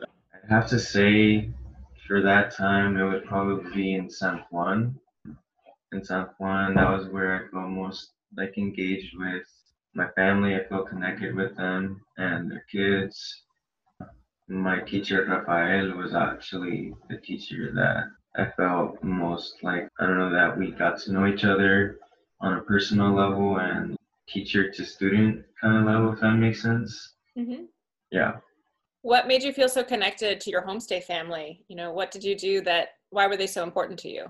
I 0.00 0.54
have 0.54 0.68
to 0.68 0.78
say, 0.78 1.50
for 2.06 2.22
that 2.22 2.54
time, 2.56 2.96
it 2.96 3.04
would 3.04 3.26
probably 3.26 3.70
be 3.74 3.94
in 3.94 4.08
San 4.08 4.42
Juan. 4.50 4.98
In 5.96 6.04
San 6.04 6.26
Juan, 6.38 6.74
that 6.74 6.90
was 6.90 7.08
where 7.08 7.34
I 7.34 7.48
felt 7.50 7.70
most 7.70 8.12
like 8.36 8.58
engaged 8.58 9.16
with 9.18 9.46
my 9.94 10.08
family. 10.08 10.54
I 10.54 10.68
felt 10.68 10.90
connected 10.90 11.34
with 11.34 11.56
them 11.56 12.02
and 12.18 12.50
their 12.50 12.66
kids. 12.70 13.44
My 14.46 14.80
teacher 14.80 15.24
Rafael 15.24 15.96
was 15.96 16.14
actually 16.14 16.92
the 17.08 17.16
teacher 17.16 17.72
that 17.76 18.08
I 18.36 18.50
felt 18.58 19.02
most 19.02 19.54
like 19.62 19.88
I 19.98 20.06
don't 20.06 20.18
know 20.18 20.30
that 20.32 20.58
we 20.58 20.72
got 20.72 20.98
to 21.00 21.12
know 21.12 21.26
each 21.26 21.44
other 21.44 21.98
on 22.42 22.58
a 22.58 22.60
personal 22.60 23.14
level 23.14 23.56
and 23.58 23.96
teacher 24.28 24.70
to 24.70 24.84
student 24.84 25.46
kind 25.62 25.78
of 25.78 25.86
level, 25.86 26.12
if 26.12 26.20
that 26.20 26.34
makes 26.34 26.60
sense. 26.60 27.14
Mm-hmm. 27.38 27.64
Yeah. 28.10 28.32
What 29.00 29.26
made 29.26 29.42
you 29.42 29.54
feel 29.54 29.70
so 29.70 29.82
connected 29.82 30.42
to 30.42 30.50
your 30.50 30.60
homestay 30.60 31.02
family? 31.02 31.64
You 31.68 31.76
know, 31.76 31.90
what 31.90 32.10
did 32.10 32.22
you 32.22 32.36
do 32.36 32.60
that? 32.62 32.88
Why 33.08 33.26
were 33.26 33.38
they 33.38 33.46
so 33.46 33.62
important 33.62 33.98
to 34.00 34.10
you? 34.10 34.26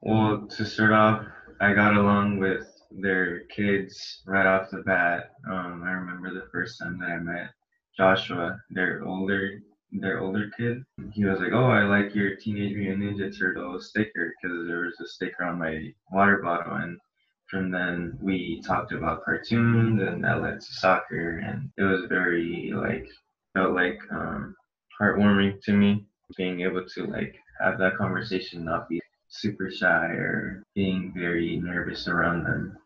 Well, 0.00 0.46
to 0.46 0.64
start 0.64 0.92
off, 0.92 1.26
I 1.60 1.72
got 1.74 1.96
along 1.96 2.38
with 2.38 2.66
their 2.90 3.40
kids 3.46 4.22
right 4.26 4.46
off 4.46 4.70
the 4.70 4.82
bat. 4.82 5.32
Um, 5.50 5.82
I 5.84 5.90
remember 5.90 6.32
the 6.32 6.48
first 6.52 6.78
time 6.78 6.98
that 7.00 7.10
I 7.10 7.18
met 7.18 7.50
Joshua, 7.96 8.60
their 8.70 9.04
older, 9.04 9.60
their 9.90 10.20
older 10.20 10.50
kid. 10.56 10.84
He 11.12 11.24
was 11.24 11.40
like, 11.40 11.52
"Oh, 11.52 11.66
I 11.70 11.82
like 11.82 12.14
your 12.14 12.36
Teenage 12.36 12.76
Mutant 12.76 13.18
Ninja 13.18 13.36
Turtle 13.36 13.80
sticker 13.80 14.32
because 14.40 14.68
there 14.68 14.82
was 14.84 15.00
a 15.00 15.08
sticker 15.08 15.44
on 15.44 15.58
my 15.58 15.92
water 16.12 16.40
bottle." 16.42 16.74
And 16.76 16.98
from 17.50 17.70
then, 17.72 18.16
we 18.22 18.62
talked 18.64 18.92
about 18.92 19.24
cartoons, 19.24 20.00
and 20.00 20.22
that 20.22 20.40
led 20.42 20.60
to 20.60 20.74
soccer, 20.74 21.38
and 21.38 21.70
it 21.76 21.82
was 21.82 22.04
very 22.08 22.70
like 22.72 23.08
felt 23.52 23.74
like 23.74 23.98
um, 24.12 24.54
heartwarming 25.00 25.60
to 25.64 25.72
me 25.72 26.06
being 26.36 26.60
able 26.60 26.84
to 26.94 27.06
like 27.06 27.34
have 27.60 27.78
that 27.78 27.96
conversation, 27.96 28.64
not 28.64 28.88
be 28.88 29.00
super 29.40 29.70
shy 29.70 30.06
or 30.06 30.62
being 30.74 31.12
very 31.14 31.56
nervous 31.56 32.08
around 32.08 32.44
them. 32.44 32.76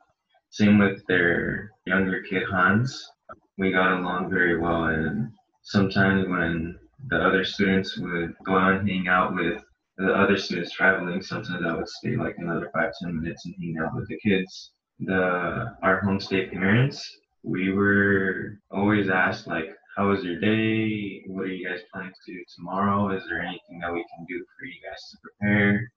Same 0.50 0.78
with 0.78 1.02
their 1.06 1.70
younger 1.86 2.22
kid 2.22 2.42
Hans. 2.50 3.10
We 3.58 3.72
got 3.72 3.98
along 3.98 4.30
very 4.30 4.58
well, 4.58 4.84
and 4.84 5.32
sometimes 5.62 6.28
when 6.28 6.78
the 7.08 7.16
other 7.16 7.44
students 7.44 7.96
would 7.98 8.34
go 8.44 8.56
out 8.56 8.80
and 8.80 8.88
hang 8.88 9.08
out 9.08 9.34
with 9.34 9.62
the 9.96 10.12
other 10.12 10.36
students 10.36 10.72
traveling, 10.72 11.22
sometimes 11.22 11.64
I 11.64 11.74
would 11.74 11.88
stay 11.88 12.16
like 12.16 12.36
another 12.38 12.70
five 12.74 12.92
ten 13.00 13.20
minutes 13.20 13.44
and 13.46 13.54
hang 13.58 13.76
out 13.82 13.94
with 13.94 14.08
the 14.08 14.18
kids. 14.18 14.72
The 15.00 15.74
our 15.82 16.02
homestay 16.02 16.52
parents, 16.52 16.98
we 17.42 17.72
were 17.72 18.58
always 18.70 19.08
asked 19.08 19.46
like, 19.46 19.70
"How 19.96 20.10
was 20.10 20.22
your 20.22 20.38
day? 20.38 21.22
What 21.26 21.44
are 21.46 21.54
you 21.54 21.66
guys 21.66 21.80
planning 21.92 22.12
to 22.12 22.32
do 22.32 22.44
tomorrow? 22.56 23.10
Is 23.16 23.24
there 23.28 23.40
anything 23.40 23.78
that 23.80 23.92
we 23.92 24.04
can 24.14 24.26
do 24.28 24.44
for 24.58 24.66
you 24.66 24.80
guys 24.86 25.02
to 25.10 25.18
prepare?" 25.22 25.90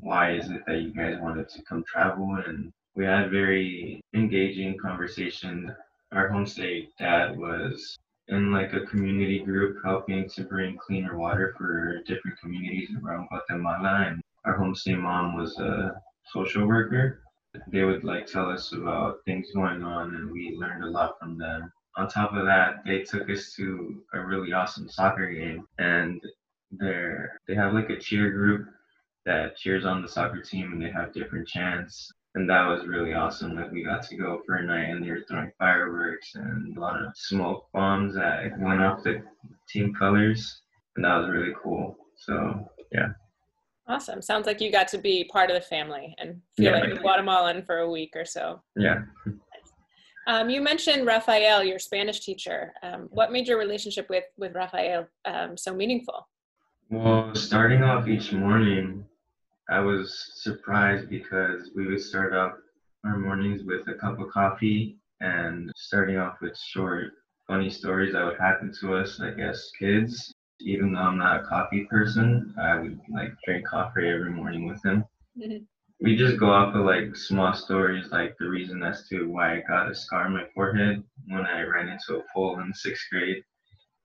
Why 0.00 0.32
is 0.32 0.50
it 0.50 0.62
that 0.66 0.80
you 0.80 0.92
guys 0.92 1.18
wanted 1.20 1.48
to 1.48 1.62
come 1.62 1.84
travel 1.84 2.38
and 2.46 2.72
we 2.94 3.04
had 3.04 3.30
very 3.30 4.00
engaging 4.14 4.76
conversation 4.78 5.74
our 6.12 6.30
homestay 6.30 6.88
dad 6.98 7.36
was 7.36 7.98
in 8.28 8.52
like 8.52 8.72
a 8.72 8.86
community 8.86 9.40
group 9.40 9.78
helping 9.84 10.28
to 10.28 10.44
bring 10.44 10.76
cleaner 10.76 11.16
water 11.16 11.54
for 11.56 12.02
different 12.06 12.38
communities 12.40 12.90
around 13.02 13.28
Guatemala. 13.28 14.06
And 14.08 14.22
our 14.44 14.58
homestay 14.58 14.98
mom 14.98 15.36
was 15.36 15.58
a 15.58 16.00
social 16.32 16.66
worker. 16.66 17.22
They 17.68 17.84
would 17.84 18.04
like 18.04 18.26
tell 18.26 18.50
us 18.50 18.72
about 18.72 19.18
things 19.24 19.48
going 19.54 19.82
on 19.82 20.14
and 20.14 20.30
we 20.30 20.56
learned 20.58 20.84
a 20.84 20.90
lot 20.90 21.18
from 21.20 21.38
them. 21.38 21.72
On 21.96 22.08
top 22.08 22.34
of 22.34 22.44
that, 22.44 22.84
they 22.84 23.00
took 23.00 23.30
us 23.30 23.54
to 23.54 24.02
a 24.12 24.20
really 24.20 24.52
awesome 24.52 24.88
soccer 24.88 25.30
game 25.30 25.66
and 25.78 26.20
they're 26.72 27.38
they 27.46 27.54
have 27.54 27.72
like 27.72 27.90
a 27.90 27.98
cheer 27.98 28.30
group 28.32 28.66
that 29.26 29.56
cheers 29.56 29.84
on 29.84 30.00
the 30.00 30.08
soccer 30.08 30.40
team 30.40 30.72
and 30.72 30.80
they 30.80 30.90
have 30.90 31.12
different 31.12 31.46
chants. 31.46 32.10
And 32.34 32.48
that 32.48 32.66
was 32.66 32.86
really 32.86 33.12
awesome 33.12 33.56
that 33.56 33.72
we 33.72 33.82
got 33.82 34.02
to 34.04 34.16
go 34.16 34.42
for 34.46 34.56
a 34.56 34.64
night 34.64 34.90
and 34.90 35.04
they 35.04 35.10
were 35.10 35.24
throwing 35.28 35.50
fireworks 35.58 36.34
and 36.34 36.76
a 36.76 36.80
lot 36.80 37.02
of 37.02 37.12
smoke 37.16 37.66
bombs 37.72 38.14
that 38.14 38.58
went 38.58 38.82
off 38.82 39.02
the 39.02 39.22
team 39.68 39.92
colors. 39.94 40.62
And 40.94 41.04
that 41.04 41.16
was 41.16 41.28
really 41.28 41.54
cool. 41.62 41.96
So 42.16 42.70
yeah. 42.92 43.08
Awesome. 43.88 44.20
Sounds 44.20 44.46
like 44.46 44.60
you 44.60 44.70
got 44.70 44.88
to 44.88 44.98
be 44.98 45.24
part 45.24 45.50
of 45.50 45.54
the 45.54 45.60
family 45.60 46.14
and 46.18 46.40
feel 46.56 46.72
yeah. 46.72 46.80
like 46.80 47.02
guatemalan 47.02 47.62
for 47.62 47.78
a 47.78 47.90
week 47.90 48.14
or 48.16 48.24
so. 48.24 48.60
Yeah. 48.76 49.02
Um, 50.26 50.50
you 50.50 50.60
mentioned 50.60 51.06
Rafael, 51.06 51.62
your 51.62 51.78
Spanish 51.78 52.20
teacher. 52.20 52.72
Um, 52.82 53.08
what 53.10 53.30
made 53.30 53.46
your 53.46 53.58
relationship 53.58 54.10
with 54.10 54.24
with 54.36 54.54
Rafael 54.54 55.06
um, 55.24 55.56
so 55.56 55.72
meaningful? 55.72 56.28
Well, 56.90 57.32
starting 57.34 57.84
off 57.84 58.08
each 58.08 58.32
morning, 58.32 59.04
I 59.68 59.80
was 59.80 60.32
surprised 60.34 61.08
because 61.10 61.70
we 61.74 61.86
would 61.86 62.00
start 62.00 62.32
off 62.34 62.52
our 63.04 63.18
mornings 63.18 63.64
with 63.64 63.88
a 63.88 63.94
cup 63.94 64.20
of 64.20 64.30
coffee 64.30 64.98
and 65.20 65.72
starting 65.74 66.18
off 66.18 66.40
with 66.40 66.56
short, 66.56 67.12
funny 67.48 67.70
stories 67.70 68.12
that 68.12 68.24
would 68.24 68.38
happen 68.38 68.72
to 68.80 68.94
us, 68.96 69.20
I 69.20 69.30
guess, 69.30 69.70
kids. 69.78 70.32
Even 70.60 70.92
though 70.92 71.00
I'm 71.00 71.18
not 71.18 71.40
a 71.40 71.46
coffee 71.46 71.84
person, 71.90 72.54
I 72.60 72.78
would 72.78 72.98
like 73.12 73.32
drink 73.44 73.66
coffee 73.66 74.08
every 74.08 74.30
morning 74.30 74.68
with 74.68 74.84
him. 74.84 75.04
Mm-hmm. 75.36 75.64
We 76.00 76.16
just 76.16 76.38
go 76.38 76.50
off 76.50 76.74
of 76.74 76.84
like 76.84 77.16
small 77.16 77.52
stories, 77.52 78.10
like 78.12 78.36
the 78.38 78.48
reason 78.48 78.82
as 78.82 79.08
to 79.08 79.24
why 79.28 79.56
I 79.56 79.62
got 79.66 79.90
a 79.90 79.94
scar 79.94 80.26
on 80.26 80.34
my 80.34 80.46
forehead 80.54 81.02
when 81.26 81.44
I 81.44 81.62
ran 81.62 81.88
into 81.88 82.20
a 82.20 82.24
pole 82.32 82.60
in 82.60 82.72
sixth 82.72 83.06
grade 83.10 83.42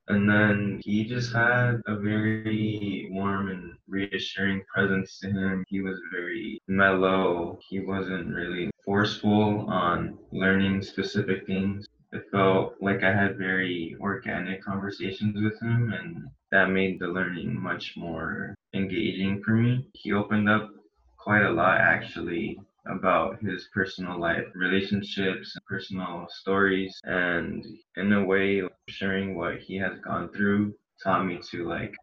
and 0.08 0.28
then 0.28 0.80
he 0.84 1.04
just 1.04 1.32
had 1.32 1.80
a 1.86 1.96
very 1.96 3.08
warm 3.12 3.48
and 3.48 3.74
reassuring 3.88 4.62
presence 4.72 5.18
to 5.20 5.28
him. 5.28 5.64
He 5.68 5.80
was 5.80 5.98
very 6.12 6.60
mellow. 6.66 7.58
He 7.68 7.80
wasn't 7.80 8.34
really 8.34 8.70
forceful 8.84 9.66
on 9.70 10.18
learning 10.32 10.82
specific 10.82 11.46
things. 11.46 11.86
It 12.12 12.24
felt 12.30 12.74
like 12.80 13.02
I 13.02 13.14
had 13.14 13.38
very 13.38 13.96
organic 14.00 14.62
conversations 14.62 15.40
with 15.40 15.60
him, 15.62 15.92
and 15.92 16.26
that 16.50 16.70
made 16.70 16.98
the 16.98 17.06
learning 17.06 17.58
much 17.58 17.94
more 17.96 18.54
engaging 18.74 19.42
for 19.42 19.52
me. 19.52 19.88
He 19.94 20.12
opened 20.12 20.48
up 20.48 20.68
quite 21.16 21.42
a 21.42 21.50
lot 21.50 21.80
actually 21.80 22.58
about 22.86 23.40
his 23.42 23.68
personal 23.72 24.18
life, 24.18 24.44
relationships, 24.54 25.56
personal 25.66 26.26
stories, 26.30 27.00
and 27.04 27.64
in 27.96 28.12
a 28.12 28.24
way, 28.24 28.62
sharing 28.88 29.34
what 29.34 29.58
he 29.58 29.76
has 29.76 29.98
gone 30.00 30.28
through 30.30 30.74
taught 31.02 31.24
me 31.26 31.40
to 31.50 31.68
like 31.68 31.94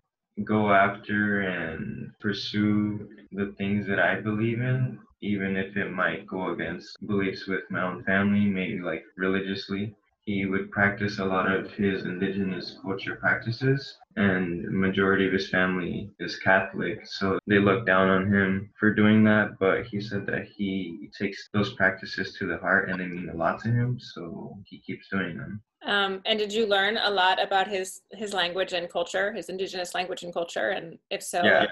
go 0.43 0.71
after 0.73 1.41
and 1.41 2.11
pursue 2.19 3.07
the 3.31 3.53
things 3.57 3.87
that 3.87 3.99
I 3.99 4.21
believe 4.21 4.61
in, 4.61 4.99
even 5.21 5.57
if 5.57 5.75
it 5.75 5.91
might 5.91 6.27
go 6.27 6.51
against 6.51 6.95
beliefs 7.05 7.47
with 7.47 7.61
my 7.69 7.81
own 7.83 8.03
family, 8.05 8.45
maybe 8.45 8.79
like 8.79 9.03
religiously 9.17 9.95
he 10.29 10.45
would 10.45 10.69
practice 10.69 11.17
a 11.17 11.25
lot 11.25 11.51
of 11.51 11.71
his 11.71 12.03
indigenous 12.03 12.77
culture 12.83 13.15
practices 13.15 13.97
and 14.15 14.69
majority 14.69 15.25
of 15.25 15.33
his 15.33 15.49
family 15.49 16.11
is 16.19 16.37
catholic 16.37 16.99
so 17.03 17.39
they 17.47 17.57
look 17.57 17.83
down 17.85 18.07
on 18.09 18.31
him 18.31 18.69
for 18.79 18.93
doing 18.93 19.23
that 19.23 19.57
but 19.59 19.85
he 19.85 19.99
said 19.99 20.27
that 20.27 20.45
he 20.55 21.09
takes 21.17 21.49
those 21.51 21.73
practices 21.73 22.35
to 22.37 22.45
the 22.45 22.57
heart 22.57 22.89
and 22.89 22.99
they 22.99 23.07
mean 23.07 23.29
a 23.29 23.35
lot 23.35 23.59
to 23.59 23.69
him 23.69 23.97
so 23.99 24.55
he 24.65 24.79
keeps 24.79 25.07
doing 25.09 25.37
them. 25.37 25.61
Um, 25.85 26.21
and 26.25 26.37
did 26.37 26.51
you 26.53 26.65
learn 26.67 26.97
a 26.97 27.09
lot 27.09 27.41
about 27.41 27.67
his 27.67 28.01
his 28.11 28.33
language 28.33 28.73
and 28.73 28.89
culture 28.89 29.31
his 29.31 29.47
indigenous 29.47 29.95
language 29.95 30.23
and 30.23 30.33
culture? 30.33 30.71
And 30.71 30.99
if 31.09 31.23
so 31.23 31.41
yeah. 31.43 31.67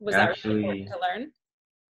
was 0.00 0.14
Actually, 0.14 0.22
that 0.22 0.48
really 0.48 0.80
important 0.80 0.88
to 0.88 1.00
learn 1.06 1.32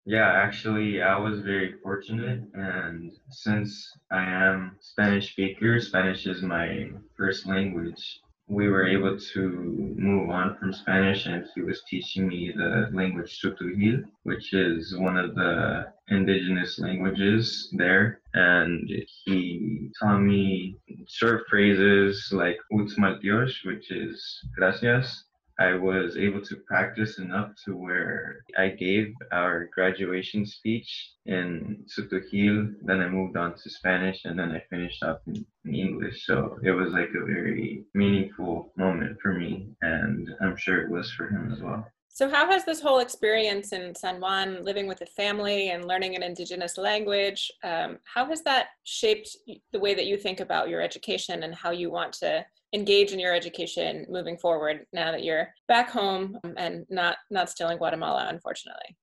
yeah, 0.09 0.33
actually, 0.33 1.03
I 1.03 1.19
was 1.19 1.41
very 1.41 1.75
fortunate, 1.83 2.41
and 2.55 3.13
since 3.29 3.93
I 4.11 4.23
am 4.23 4.79
Spanish 4.81 5.33
speaker, 5.33 5.79
Spanish 5.81 6.27
is 6.27 6.41
my 6.41 6.89
first 7.15 7.47
language. 7.47 8.21
We 8.47 8.71
were 8.71 8.89
able 8.89 9.19
to 9.35 9.95
move 9.99 10.31
on 10.31 10.57
from 10.57 10.73
Spanish, 10.73 11.27
and 11.27 11.45
he 11.55 11.61
was 11.61 11.83
teaching 11.91 12.27
me 12.27 12.55
the 12.57 12.89
language 12.91 13.39
Tz'utujil, 13.39 14.05
which 14.23 14.55
is 14.55 14.97
one 14.97 15.19
of 15.19 15.35
the 15.35 15.93
indigenous 16.09 16.79
languages 16.79 17.69
there. 17.77 18.21
And 18.33 18.91
he 19.27 19.91
taught 20.01 20.21
me 20.21 20.79
short 21.07 21.43
phrases 21.51 22.31
like 22.33 22.57
Utzmaltios, 22.73 23.53
which 23.67 23.91
is 23.91 24.41
gracias, 24.57 25.25
I 25.59 25.75
was 25.75 26.17
able 26.17 26.41
to 26.43 26.57
practice 26.57 27.19
enough 27.19 27.51
to 27.65 27.77
where 27.77 28.45
I 28.57 28.69
gave 28.69 29.13
our 29.33 29.69
graduation 29.75 30.47
speech 30.47 31.13
in 31.27 31.85
Tz'utujil, 31.89 32.75
then 32.83 33.01
I 33.01 33.09
moved 33.09 33.37
on 33.37 33.57
to 33.57 33.71
Spanish, 33.71 34.25
and 34.25 34.39
then 34.39 34.53
I 34.53 34.63
finished 34.71 35.03
up 35.03 35.23
in, 35.27 35.45
in, 35.65 35.75
English. 35.75 36.25
So 36.27 36.59
it 36.63 36.71
was 36.71 36.93
like 36.93 37.11
a 37.11 37.25
very 37.25 37.85
meaningful 37.93 38.73
moment 38.77 39.19
for 39.21 39.33
me, 39.35 39.69
and 39.83 40.29
I'm 40.41 40.57
sure 40.57 40.81
it 40.81 40.91
was 40.91 41.11
for 41.11 41.27
him 41.29 41.53
as 41.53 41.61
well. 41.61 41.85
So, 42.19 42.29
how 42.29 42.51
has 42.51 42.65
this 42.65 42.81
whole 42.81 42.99
experience 42.99 43.73
in 43.73 43.95
San 43.95 44.21
Juan, 44.21 44.65
living 44.65 44.89
with 44.89 45.03
a 45.03 45.07
family 45.07 45.71
and 45.71 45.85
learning 45.85 46.17
an 46.17 46.25
indigenous 46.25 46.77
language, 46.77 47.49
um, 47.63 47.99
how 48.13 48.27
has 48.27 48.43
that 48.43 48.71
shaped 48.83 49.37
the 49.71 49.79
way 49.79 49.95
that 49.95 50.07
you 50.07 50.17
think 50.17 50.41
about 50.41 50.69
your 50.69 50.81
education 50.81 51.45
and 51.45 51.55
how 51.55 51.71
you 51.71 51.93
want 51.93 52.13
to 52.15 52.45
engage 52.73 53.13
in 53.13 53.21
your 53.21 53.33
education 53.33 54.05
moving 54.09 54.37
forward 54.37 54.85
now 54.93 55.13
that 55.13 55.23
you're 55.23 55.55
back 55.69 55.91
home 55.91 56.37
and 56.57 56.85
not 56.91 57.19
not 57.31 57.51
still 57.51 57.69
in 57.69 57.79
Guatemala, 57.79 58.27
unfortunately? 58.29 58.97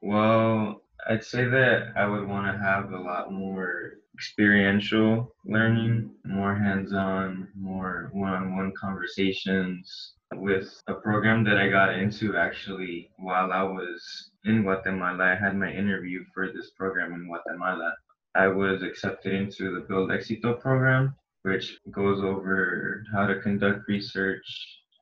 Well, 0.00 0.80
I'd 1.06 1.24
say 1.24 1.44
that 1.44 1.92
I 1.94 2.06
would 2.06 2.26
want 2.26 2.46
to 2.46 2.58
have 2.58 2.90
a 2.90 2.98
lot 2.98 3.30
more 3.30 3.98
experiential 4.22 5.34
learning, 5.44 6.08
more 6.24 6.54
hands-on, 6.54 7.48
more 7.58 8.08
one-on-one 8.12 8.72
conversations 8.80 10.14
with 10.36 10.80
a 10.86 10.94
program 10.94 11.42
that 11.42 11.58
I 11.58 11.68
got 11.68 11.98
into 11.98 12.36
actually 12.36 13.10
while 13.18 13.50
I 13.52 13.64
was 13.64 14.30
in 14.44 14.62
Guatemala. 14.62 15.24
I 15.24 15.34
had 15.34 15.56
my 15.56 15.72
interview 15.72 16.20
for 16.32 16.46
this 16.52 16.70
program 16.78 17.12
in 17.14 17.26
Guatemala. 17.26 17.92
I 18.36 18.46
was 18.46 18.84
accepted 18.84 19.34
into 19.34 19.74
the 19.74 19.80
Build 19.88 20.10
Éxito 20.10 20.60
program, 20.60 21.16
which 21.42 21.76
goes 21.90 22.22
over 22.22 23.02
how 23.12 23.26
to 23.26 23.40
conduct 23.40 23.88
research. 23.88 24.46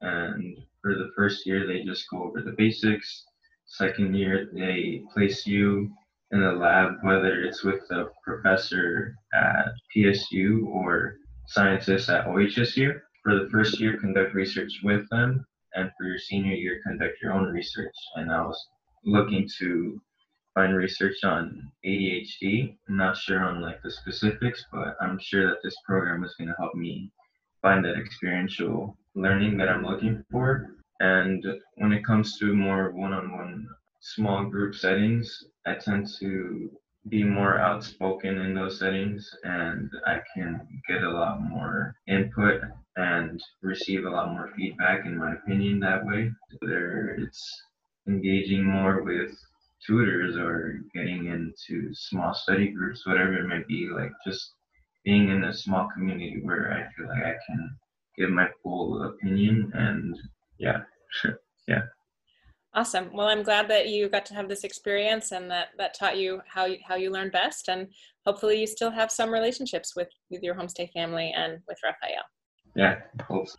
And 0.01 0.57
for 0.81 0.95
the 0.95 1.11
first 1.15 1.45
year, 1.45 1.67
they 1.67 1.85
just 1.85 2.09
go 2.11 2.25
over 2.25 2.41
the 2.41 2.57
basics. 2.57 3.27
Second 3.67 4.15
year, 4.17 4.49
they 4.55 5.03
place 5.13 5.47
you 5.47 5.93
in 6.33 6.41
the 6.41 6.53
lab, 6.53 6.99
whether 7.03 7.43
it's 7.43 7.65
with 7.65 7.83
a 7.91 8.07
professor 8.25 9.15
at 9.35 9.73
PSU 9.95 10.67
or 10.67 11.17
scientists 11.47 12.09
at 12.09 12.27
OHSU. 12.27 13.01
For 13.23 13.35
the 13.35 13.51
first 13.51 13.81
year, 13.81 13.99
conduct 13.99 14.35
research 14.35 14.81
with 14.83 15.09
them, 15.11 15.45
and 15.75 15.91
for 15.99 16.07
your 16.07 16.19
senior 16.19 16.55
year, 16.55 16.81
conduct 16.87 17.19
your 17.23 17.33
own 17.33 17.53
research. 17.53 17.95
And 18.17 18.33
I 18.33 18.43
was 18.43 18.69
looking 19.05 19.49
to 19.59 20.01
find 20.55 20.75
research 20.75 21.23
on 21.25 21.71
ADHD. 21.85 22.77
I'm 22.89 22.97
not 22.97 23.17
sure 23.17 23.45
on 23.45 23.61
like 23.61 23.83
the 23.83 23.91
specifics, 23.91 24.65
but 24.73 24.97
I'm 25.01 25.19
sure 25.21 25.49
that 25.49 25.63
this 25.63 25.77
program 25.87 26.25
is 26.25 26.35
going 26.39 26.49
to 26.49 26.57
help 26.59 26.75
me 26.75 27.13
find 27.63 27.85
that 27.85 27.99
experiential 27.99 28.97
learning 29.15 29.57
that 29.59 29.69
I'm 29.69 29.85
looking 29.85 30.25
for. 30.31 30.77
And 31.01 31.45
when 31.77 31.93
it 31.93 32.05
comes 32.05 32.39
to 32.39 32.55
more 32.55 32.91
one-on-one 32.93 33.69
small 34.01 34.45
group 34.45 34.75
settings, 34.75 35.45
I 35.67 35.75
tend 35.75 36.09
to 36.19 36.71
be 37.09 37.25
more 37.25 37.59
outspoken 37.59 38.39
in 38.39 38.55
those 38.55 38.79
settings 38.79 39.35
and 39.45 39.91
I 40.07 40.21
can 40.35 40.67
get 40.89 41.03
a 41.03 41.11
lot 41.11 41.41
more 41.41 41.95
input 42.07 42.63
and 42.97 43.43
receive 43.63 44.05
a 44.05 44.11
lot 44.11 44.33
more 44.33 44.51
feedback 44.57 45.07
in 45.07 45.17
my 45.17 45.35
opinion 45.35 45.81
that 45.81 46.05
way. 46.05 46.31
Whether 46.59 47.17
it's 47.19 47.63
engaging 48.07 48.65
more 48.65 49.03
with 49.03 49.33
tutors 49.87 50.37
or 50.37 50.81
getting 50.95 51.27
into 51.27 51.95
small 51.95 52.35
study 52.35 52.69
groups, 52.69 53.07
whatever 53.07 53.39
it 53.39 53.49
might 53.49 53.67
be, 53.67 53.89
like 53.89 54.13
just 54.27 54.53
being 55.05 55.31
in 55.31 55.45
a 55.45 55.55
small 55.55 55.89
community 55.95 56.41
where 56.43 56.73
I 56.73 56.93
feel 56.95 57.09
like 57.09 57.25
I 57.25 57.35
can 57.47 57.79
give 58.17 58.31
my 58.31 58.49
full 58.63 59.03
opinion 59.05 59.73
and 59.75 60.17
yeah, 60.59 60.83
yeah. 61.69 61.83
Awesome. 62.73 63.11
Well, 63.13 63.27
I'm 63.27 63.43
glad 63.43 63.69
that 63.69 63.89
you 63.89 64.09
got 64.09 64.25
to 64.27 64.35
have 64.35 64.49
this 64.49 64.63
experience 64.63 65.33
and 65.33 65.51
that 65.51 65.69
that 65.77 65.95
taught 65.99 66.19
you 66.19 66.41
how 66.47 66.67
you, 66.67 66.79
how 66.87 66.95
you 66.95 67.11
learn 67.11 67.31
best 67.31 67.69
and 67.69 67.89
hopefully 68.25 68.61
you 68.61 68.67
still 68.67 68.91
have 68.91 69.11
some 69.11 69.31
relationships 69.31 69.97
with 69.97 70.09
with 70.31 70.43
your 70.43 70.55
homestay 70.55 70.91
family 70.93 71.33
and 71.37 71.59
with 71.67 71.79
Rafael. 71.83 72.23
Yeah, 72.77 73.01
hope 73.27 73.49
so. 73.49 73.57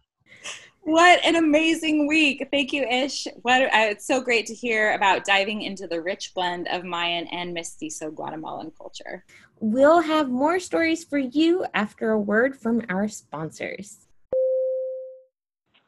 What 0.84 1.24
an 1.24 1.36
amazing 1.36 2.08
week. 2.08 2.48
Thank 2.51 2.74
you, 2.74 2.84
Ish. 2.84 3.27
What, 3.44 3.62
uh, 3.62 3.70
it's 3.74 4.08
so 4.08 4.20
great 4.20 4.48
to 4.48 4.56
hear 4.56 4.94
about 4.94 5.25
diving 5.25 5.62
into 5.62 5.86
the 5.86 6.01
rich 6.01 6.34
blend 6.34 6.68
of 6.70 6.84
Mayan 6.84 7.27
and 7.27 7.53
Mestizo 7.53 8.10
Guatemalan 8.10 8.72
culture. 8.75 9.24
We'll 9.60 10.01
have 10.01 10.30
more 10.30 10.60
stories 10.60 11.03
for 11.03 11.20
you 11.20 11.65
after 11.75 12.12
a 12.12 12.20
word 12.20 12.60
from 12.60 12.82
our 12.89 13.08
sponsors. 13.08 14.08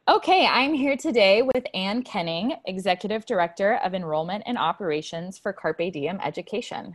Okay, 0.10 0.46
I'm 0.46 0.74
here 0.74 0.98
today 0.98 1.44
with 1.44 1.66
Ann 1.74 2.04
Kenning, 2.04 2.58
Executive 2.66 3.26
Director 3.26 3.76
of 3.86 3.94
Enrollment 3.94 4.44
and 4.46 4.58
Operations 4.58 5.38
for 5.38 5.54
Carpe 5.54 5.94
Diem 5.94 6.20
Education. 6.22 6.94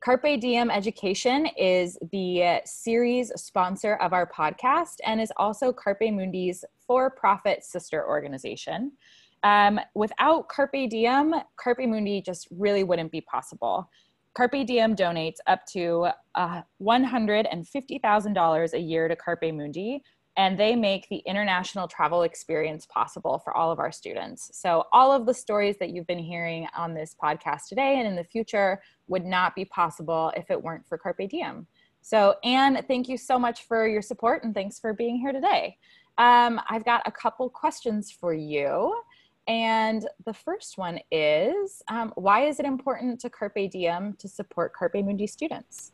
Carpe 0.00 0.40
Diem 0.40 0.70
Education 0.70 1.48
is 1.58 1.98
the 2.12 2.62
series 2.64 3.30
sponsor 3.36 3.96
of 3.96 4.14
our 4.14 4.26
podcast 4.26 5.00
and 5.04 5.20
is 5.20 5.30
also 5.36 5.70
Carpe 5.70 6.10
Mundi's 6.10 6.64
for 6.86 7.10
profit 7.10 7.62
sister 7.62 8.08
organization. 8.08 8.92
Um, 9.42 9.78
without 9.94 10.48
Carpe 10.48 10.88
Diem, 10.88 11.34
Carpe 11.56 11.86
Mundi 11.86 12.22
just 12.22 12.48
really 12.50 12.84
wouldn't 12.84 13.12
be 13.12 13.20
possible. 13.20 13.86
Carpe 14.32 14.66
Diem 14.66 14.96
donates 14.96 15.36
up 15.46 15.66
to 15.66 16.08
uh, 16.34 16.62
$150,000 16.80 18.72
a 18.72 18.78
year 18.78 19.08
to 19.08 19.16
Carpe 19.16 19.52
Mundi, 19.52 20.02
and 20.36 20.58
they 20.58 20.76
make 20.76 21.08
the 21.08 21.22
international 21.26 21.88
travel 21.88 22.22
experience 22.22 22.86
possible 22.86 23.38
for 23.38 23.56
all 23.56 23.72
of 23.72 23.78
our 23.78 23.90
students. 23.90 24.50
So, 24.52 24.84
all 24.92 25.12
of 25.12 25.26
the 25.26 25.34
stories 25.34 25.76
that 25.78 25.90
you've 25.90 26.06
been 26.06 26.18
hearing 26.18 26.66
on 26.76 26.94
this 26.94 27.14
podcast 27.20 27.68
today 27.68 27.98
and 27.98 28.06
in 28.06 28.16
the 28.16 28.24
future 28.24 28.80
would 29.08 29.24
not 29.24 29.54
be 29.54 29.64
possible 29.64 30.32
if 30.36 30.50
it 30.50 30.62
weren't 30.62 30.86
for 30.86 30.98
Carpe 30.98 31.28
Diem. 31.28 31.66
So, 32.02 32.36
Anne, 32.44 32.84
thank 32.86 33.08
you 33.08 33.16
so 33.16 33.38
much 33.38 33.62
for 33.66 33.88
your 33.88 34.02
support 34.02 34.44
and 34.44 34.54
thanks 34.54 34.78
for 34.78 34.92
being 34.92 35.16
here 35.16 35.32
today. 35.32 35.76
Um, 36.18 36.60
I've 36.68 36.84
got 36.84 37.02
a 37.06 37.12
couple 37.12 37.48
questions 37.50 38.10
for 38.10 38.32
you. 38.32 38.94
And 39.48 40.08
the 40.24 40.32
first 40.32 40.76
one 40.76 40.98
is 41.10 41.82
um, 41.88 42.12
why 42.16 42.46
is 42.46 42.58
it 42.58 42.66
important 42.66 43.20
to 43.20 43.30
Carpe 43.30 43.70
Diem 43.70 44.14
to 44.18 44.28
support 44.28 44.72
Carpe 44.74 44.96
Mundi 44.96 45.26
students? 45.26 45.92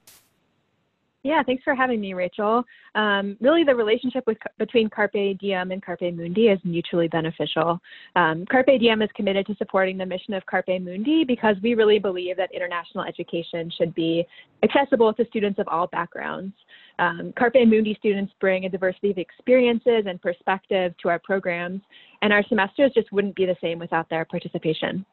Yeah, 1.24 1.40
thanks 1.44 1.62
for 1.62 1.74
having 1.76 2.00
me, 2.00 2.14
Rachel. 2.14 2.64
Um, 2.96 3.36
really, 3.40 3.62
the 3.62 3.74
relationship 3.74 4.24
with, 4.26 4.38
between 4.58 4.90
Carpe 4.90 5.38
Diem 5.38 5.70
and 5.70 5.80
Carpe 5.80 6.12
Mundi 6.12 6.48
is 6.48 6.58
mutually 6.64 7.06
beneficial. 7.06 7.80
Um, 8.16 8.44
Carpe 8.50 8.80
Diem 8.80 9.02
is 9.02 9.10
committed 9.14 9.46
to 9.46 9.54
supporting 9.54 9.96
the 9.96 10.06
mission 10.06 10.34
of 10.34 10.44
Carpe 10.46 10.80
Mundi 10.80 11.22
because 11.24 11.54
we 11.62 11.74
really 11.74 12.00
believe 12.00 12.36
that 12.38 12.50
international 12.52 13.04
education 13.04 13.70
should 13.78 13.94
be 13.94 14.26
accessible 14.64 15.14
to 15.14 15.24
students 15.26 15.60
of 15.60 15.68
all 15.68 15.86
backgrounds. 15.86 16.54
Um, 16.98 17.32
Carpe 17.38 17.54
Mundi 17.66 17.94
students 18.00 18.32
bring 18.40 18.64
a 18.64 18.68
diversity 18.68 19.12
of 19.12 19.18
experiences 19.18 20.04
and 20.08 20.20
perspective 20.20 20.92
to 21.02 21.08
our 21.08 21.20
programs, 21.20 21.82
and 22.22 22.32
our 22.32 22.42
semesters 22.48 22.90
just 22.94 23.12
wouldn't 23.12 23.36
be 23.36 23.46
the 23.46 23.56
same 23.60 23.78
without 23.78 24.10
their 24.10 24.24
participation. 24.24 25.06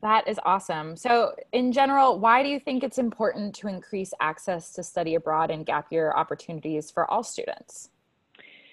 That 0.00 0.26
is 0.26 0.40
awesome. 0.44 0.96
So, 0.96 1.34
in 1.52 1.72
general, 1.72 2.18
why 2.18 2.42
do 2.42 2.48
you 2.48 2.58
think 2.58 2.82
it's 2.82 2.98
important 2.98 3.54
to 3.56 3.68
increase 3.68 4.12
access 4.20 4.72
to 4.74 4.82
study 4.82 5.14
abroad 5.14 5.50
and 5.50 5.64
gap 5.66 5.92
year 5.92 6.12
opportunities 6.16 6.90
for 6.90 7.10
all 7.10 7.22
students? 7.22 7.90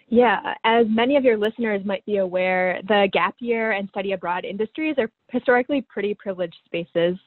Yeah, 0.07 0.55
as 0.65 0.87
many 0.89 1.15
of 1.15 1.23
your 1.23 1.37
listeners 1.37 1.85
might 1.85 2.05
be 2.05 2.17
aware, 2.17 2.81
the 2.87 3.07
gap 3.13 3.35
year 3.39 3.71
and 3.71 3.87
study 3.89 4.11
abroad 4.11 4.45
industries 4.45 4.95
are 4.97 5.09
historically 5.29 5.81
pretty 5.81 6.13
privileged 6.13 6.57
spaces. 6.65 7.17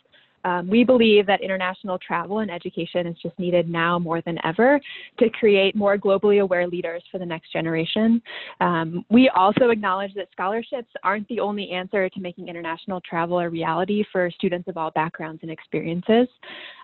Um, 0.45 0.69
we 0.69 0.85
believe 0.85 1.27
that 1.27 1.41
international 1.43 1.99
travel 1.99 2.41
and 2.41 2.51
education 2.51 3.07
is 3.07 3.17
just 3.23 3.39
needed 3.39 3.69
now 3.69 3.99
more 3.99 4.21
than 4.23 4.39
ever 4.45 4.81
to 5.19 5.31
create 5.31 5.75
more 5.75 5.97
globally 5.97 6.43
aware 6.43 6.67
leaders 6.67 7.03
for 7.11 7.19
the 7.19 7.27
next 7.27 7.53
generation. 7.53 8.23
Um, 8.61 9.05
we 9.11 9.29
also 9.31 9.71
acknowledge 9.71 10.15
that 10.15 10.29
scholarships 10.33 10.91
aren't 11.03 11.27
the 11.29 11.41
only 11.41 11.71
answer 11.71 12.09
to 12.09 12.21
making 12.21 12.49
international 12.49 13.01
travel 13.01 13.39
a 13.39 13.49
reality 13.49 14.05
for 14.13 14.31
students 14.31 14.69
of 14.69 14.77
all 14.77 14.91
backgrounds 14.91 15.41
and 15.43 15.51
experiences. 15.51 16.29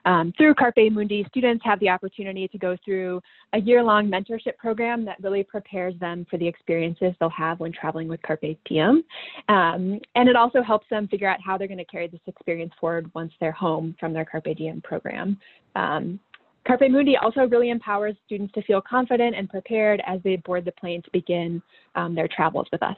Um, 0.05 0.33
through 0.37 0.55
Carpe 0.55 0.91
Mundi, 0.91 1.25
students 1.29 1.63
have 1.65 1.79
the 1.81 1.89
opportunity 1.89 2.49
to 2.49 2.59
go 2.59 2.77
through 2.85 3.21
a 3.53 3.61
year-long 3.61 4.09
mentorship 4.09 4.57
program 4.57 5.05
that 5.05 5.23
really 5.23 5.43
prepares 5.43 5.95
them 6.01 6.27
for 6.31 6.39
the 6.39 6.47
experiences 6.47 7.13
they'll 7.21 7.29
have 7.31 7.61
when 7.61 7.73
traveling 7.73 8.09
with 8.09 8.23
Carpe 8.23 8.57
Diem. 8.65 9.05
Um, 9.49 10.01
and 10.15 10.29
it 10.29 10.37
also 10.37 10.63
helps 10.63 10.87
them 10.89 11.09
figure 11.09 11.29
out 11.29 11.39
how 11.45 11.59
they're 11.59 11.69
going 11.69 11.79
to 11.79 11.85
carry 11.85 12.09
this 12.09 12.21
experience 12.27 12.73
forward 12.81 13.11
once 13.15 13.33
they're 13.41 13.50
home 13.53 13.97
from 13.99 14.13
their 14.13 14.25
Carpe 14.25 14.57
Diem 14.57 14.81
program. 14.81 15.39
Um, 15.75 16.21
Carpe 16.67 16.91
Mundi 16.91 17.17
also 17.17 17.47
really 17.49 17.71
empowers 17.71 18.15
students 18.27 18.53
to 18.55 18.63
feel 18.63 18.83
confident 18.83 19.35
and 19.35 19.49
prepared 19.49 20.03
as 20.07 20.21
they 20.23 20.37
board 20.37 20.65
the 20.65 20.73
plane 20.73 21.03
to 21.03 21.11
begin 21.13 21.63
um, 21.95 22.15
their 22.15 22.29
travels 22.29 22.67
with 22.71 22.83
us. 22.83 22.97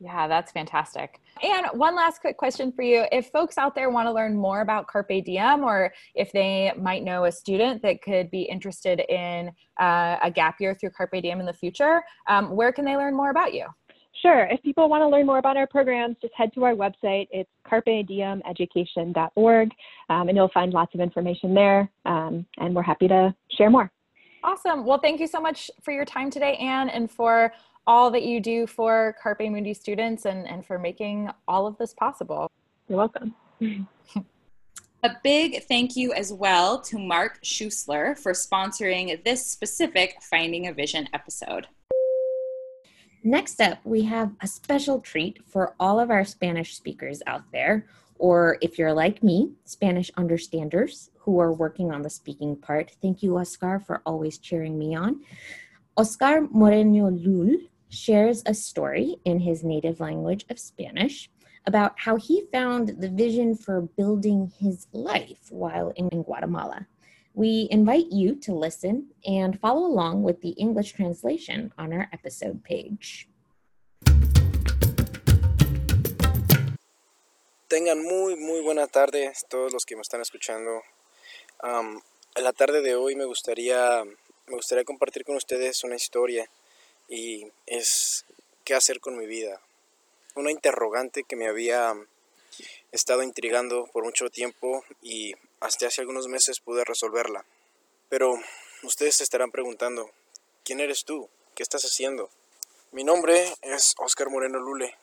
Yeah, 0.00 0.28
that's 0.28 0.52
fantastic. 0.52 1.20
And 1.42 1.66
one 1.72 1.96
last 1.96 2.20
quick 2.20 2.36
question 2.36 2.70
for 2.70 2.82
you. 2.82 3.06
If 3.10 3.30
folks 3.30 3.58
out 3.58 3.74
there 3.74 3.90
want 3.90 4.06
to 4.06 4.12
learn 4.12 4.36
more 4.36 4.60
about 4.60 4.86
Carpe 4.86 5.24
Diem, 5.24 5.64
or 5.64 5.92
if 6.14 6.30
they 6.30 6.72
might 6.78 7.02
know 7.02 7.24
a 7.24 7.32
student 7.32 7.82
that 7.82 8.00
could 8.00 8.30
be 8.30 8.42
interested 8.42 9.00
in 9.08 9.50
uh, 9.80 10.18
a 10.22 10.30
gap 10.30 10.56
year 10.60 10.74
through 10.74 10.90
Carpe 10.90 11.20
Diem 11.20 11.40
in 11.40 11.46
the 11.46 11.52
future, 11.52 12.02
um, 12.28 12.54
where 12.54 12.70
can 12.70 12.84
they 12.84 12.96
learn 12.96 13.16
more 13.16 13.30
about 13.30 13.54
you? 13.54 13.66
Sure. 14.22 14.46
If 14.46 14.62
people 14.62 14.88
want 14.88 15.02
to 15.02 15.08
learn 15.08 15.26
more 15.26 15.38
about 15.38 15.56
our 15.56 15.66
programs, 15.66 16.16
just 16.20 16.34
head 16.34 16.52
to 16.54 16.64
our 16.64 16.74
website. 16.74 17.28
It's 17.30 17.50
carpediemeducation.org, 17.66 19.70
um, 20.08 20.28
and 20.28 20.36
you'll 20.36 20.48
find 20.48 20.72
lots 20.72 20.94
of 20.94 21.00
information 21.00 21.54
there. 21.54 21.88
Um, 22.04 22.44
and 22.58 22.74
we're 22.74 22.82
happy 22.82 23.06
to 23.08 23.34
share 23.56 23.70
more. 23.70 23.90
Awesome. 24.42 24.84
Well, 24.84 24.98
thank 24.98 25.20
you 25.20 25.26
so 25.26 25.40
much 25.40 25.70
for 25.82 25.92
your 25.92 26.04
time 26.04 26.30
today, 26.30 26.56
Anne, 26.56 26.88
and 26.88 27.10
for 27.10 27.52
all 27.86 28.10
that 28.10 28.24
you 28.24 28.40
do 28.40 28.66
for 28.66 29.16
Carpe 29.22 29.42
Mundi 29.42 29.74
students 29.74 30.26
and, 30.26 30.46
and 30.48 30.66
for 30.66 30.78
making 30.78 31.30
all 31.46 31.66
of 31.66 31.78
this 31.78 31.94
possible. 31.94 32.50
You're 32.88 32.98
welcome. 32.98 33.34
A 35.04 35.10
big 35.22 35.62
thank 35.64 35.94
you 35.94 36.12
as 36.12 36.32
well 36.32 36.80
to 36.82 36.98
Mark 36.98 37.40
Schusler 37.44 38.18
for 38.18 38.32
sponsoring 38.32 39.22
this 39.24 39.46
specific 39.46 40.16
Finding 40.20 40.66
a 40.66 40.72
Vision 40.72 41.08
episode. 41.14 41.68
Next 43.24 43.60
up, 43.60 43.78
we 43.84 44.02
have 44.02 44.32
a 44.40 44.46
special 44.46 45.00
treat 45.00 45.40
for 45.46 45.74
all 45.80 45.98
of 45.98 46.10
our 46.10 46.24
Spanish 46.24 46.76
speakers 46.76 47.20
out 47.26 47.42
there, 47.52 47.86
or 48.18 48.58
if 48.62 48.78
you're 48.78 48.92
like 48.92 49.22
me, 49.22 49.52
Spanish 49.64 50.10
understanders 50.16 51.10
who 51.18 51.40
are 51.40 51.52
working 51.52 51.92
on 51.92 52.02
the 52.02 52.10
speaking 52.10 52.56
part. 52.56 52.92
Thank 53.02 53.22
you, 53.22 53.36
Oscar, 53.36 53.80
for 53.80 54.02
always 54.06 54.38
cheering 54.38 54.78
me 54.78 54.94
on. 54.94 55.20
Oscar 55.96 56.42
Moreno 56.50 57.10
Lule 57.10 57.68
shares 57.88 58.42
a 58.46 58.54
story 58.54 59.16
in 59.24 59.40
his 59.40 59.64
native 59.64 59.98
language 59.98 60.44
of 60.48 60.58
Spanish 60.58 61.28
about 61.66 61.94
how 61.96 62.16
he 62.16 62.44
found 62.52 63.00
the 63.00 63.08
vision 63.08 63.54
for 63.54 63.82
building 63.82 64.52
his 64.58 64.86
life 64.92 65.50
while 65.50 65.92
in 65.96 66.08
Guatemala. 66.22 66.86
We 67.38 67.68
invite 67.70 68.10
you 68.10 68.34
to 68.40 68.52
listen 68.52 69.14
and 69.24 69.60
follow 69.60 69.86
along 69.86 70.24
with 70.24 70.42
the 70.42 70.58
English 70.58 70.94
translation 70.94 71.70
on 71.78 71.92
our 71.92 72.08
episode 72.12 72.64
page. 72.64 73.28
Tengan 77.68 78.02
muy, 78.02 78.34
muy 78.34 78.60
buena 78.62 78.88
tarde 78.88 79.32
todos 79.48 79.72
los 79.72 79.84
que 79.84 79.94
me 79.94 80.02
están 80.02 80.20
escuchando. 80.20 80.82
Um, 81.62 82.00
en 82.34 82.42
la 82.42 82.52
tarde 82.52 82.82
de 82.82 82.96
hoy 82.96 83.14
me 83.14 83.24
gustaría, 83.24 84.02
me 84.48 84.56
gustaría 84.56 84.82
compartir 84.82 85.24
con 85.24 85.36
ustedes 85.36 85.84
una 85.84 85.94
historia 85.94 86.50
y 87.08 87.46
es 87.66 88.24
qué 88.64 88.74
hacer 88.74 88.98
con 88.98 89.16
mi 89.16 89.26
vida. 89.26 89.60
Una 90.34 90.50
interrogante 90.50 91.22
que 91.22 91.36
me 91.36 91.46
había 91.46 91.94
estado 92.92 93.22
intrigando 93.22 93.88
por 93.92 94.04
mucho 94.04 94.30
tiempo 94.30 94.84
y 95.02 95.34
hasta 95.60 95.86
hace 95.86 96.00
algunos 96.00 96.28
meses 96.28 96.60
pude 96.60 96.84
resolverla. 96.84 97.44
Pero 98.08 98.34
ustedes 98.82 99.16
se 99.16 99.24
estarán 99.24 99.50
preguntando, 99.50 100.10
¿quién 100.64 100.80
eres 100.80 101.04
tú? 101.04 101.28
¿Qué 101.54 101.62
estás 101.62 101.82
haciendo? 101.82 102.30
Mi 102.92 103.04
nombre 103.04 103.52
es 103.62 103.94
Oscar 103.98 104.30
Moreno 104.30 104.58
Lule. 104.58 104.96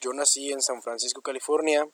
Yo 0.00 0.12
nací 0.12 0.52
en 0.52 0.60
San 0.60 0.82
Francisco, 0.82 1.22
California, 1.22 1.88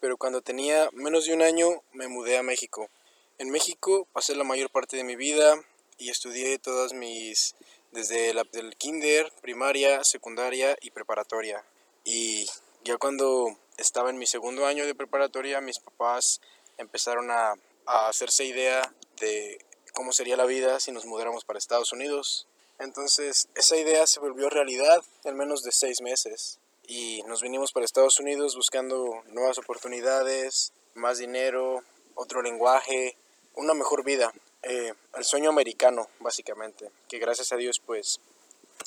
pero 0.00 0.16
cuando 0.16 0.42
tenía 0.42 0.90
menos 0.92 1.26
de 1.26 1.34
un 1.34 1.42
año 1.42 1.82
me 1.92 2.08
mudé 2.08 2.36
a 2.36 2.42
México. 2.42 2.90
En 3.38 3.50
México 3.50 4.06
pasé 4.12 4.34
la 4.34 4.44
mayor 4.44 4.70
parte 4.70 4.96
de 4.96 5.04
mi 5.04 5.16
vida 5.16 5.62
y 5.96 6.10
estudié 6.10 6.58
todas 6.58 6.92
mis 6.92 7.54
desde 7.92 8.34
la, 8.34 8.44
del 8.52 8.76
kinder, 8.76 9.32
primaria, 9.40 10.02
secundaria 10.02 10.76
y 10.80 10.90
preparatoria. 10.90 11.64
Y 12.04 12.46
ya 12.84 12.96
cuando 12.96 13.56
estaba 13.76 14.10
en 14.10 14.18
mi 14.18 14.26
segundo 14.26 14.66
año 14.66 14.86
de 14.86 14.94
preparatoria, 14.94 15.60
mis 15.60 15.78
papás 15.78 16.40
empezaron 16.78 17.30
a, 17.30 17.54
a 17.86 18.08
hacerse 18.08 18.44
idea 18.44 18.92
de 19.20 19.64
cómo 19.92 20.12
sería 20.12 20.36
la 20.36 20.46
vida 20.46 20.80
si 20.80 20.92
nos 20.92 21.04
mudáramos 21.04 21.44
para 21.44 21.58
Estados 21.58 21.92
Unidos. 21.92 22.46
Entonces 22.78 23.48
esa 23.54 23.76
idea 23.76 24.06
se 24.06 24.20
volvió 24.20 24.48
realidad 24.48 25.02
en 25.24 25.36
menos 25.36 25.62
de 25.62 25.72
seis 25.72 26.00
meses 26.00 26.58
y 26.86 27.22
nos 27.24 27.42
vinimos 27.42 27.72
para 27.72 27.84
Estados 27.84 28.18
Unidos 28.18 28.56
buscando 28.56 29.22
nuevas 29.28 29.58
oportunidades, 29.58 30.72
más 30.94 31.18
dinero, 31.18 31.82
otro 32.14 32.42
lenguaje, 32.42 33.16
una 33.54 33.74
mejor 33.74 34.04
vida. 34.04 34.32
Eh, 34.62 34.92
el 35.16 35.24
sueño 35.24 35.50
americano, 35.50 36.08
básicamente, 36.20 36.90
que 37.08 37.18
gracias 37.18 37.52
a 37.52 37.56
Dios 37.56 37.80
pues 37.84 38.20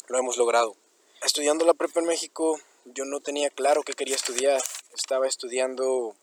lo 0.08 0.18
hemos 0.18 0.38
logrado. 0.38 0.76
Estudiando 1.24 1.66
la 1.66 1.74
prepa 1.74 2.00
en 2.00 2.06
México, 2.06 2.60
yo 2.86 3.06
no 3.06 3.20
tenía 3.20 3.50
claro 3.50 3.84
qué 3.84 3.94
quería 3.94 4.16
estudiar. 4.16 4.62
Estaba 4.94 5.28
estudiando 5.28 6.16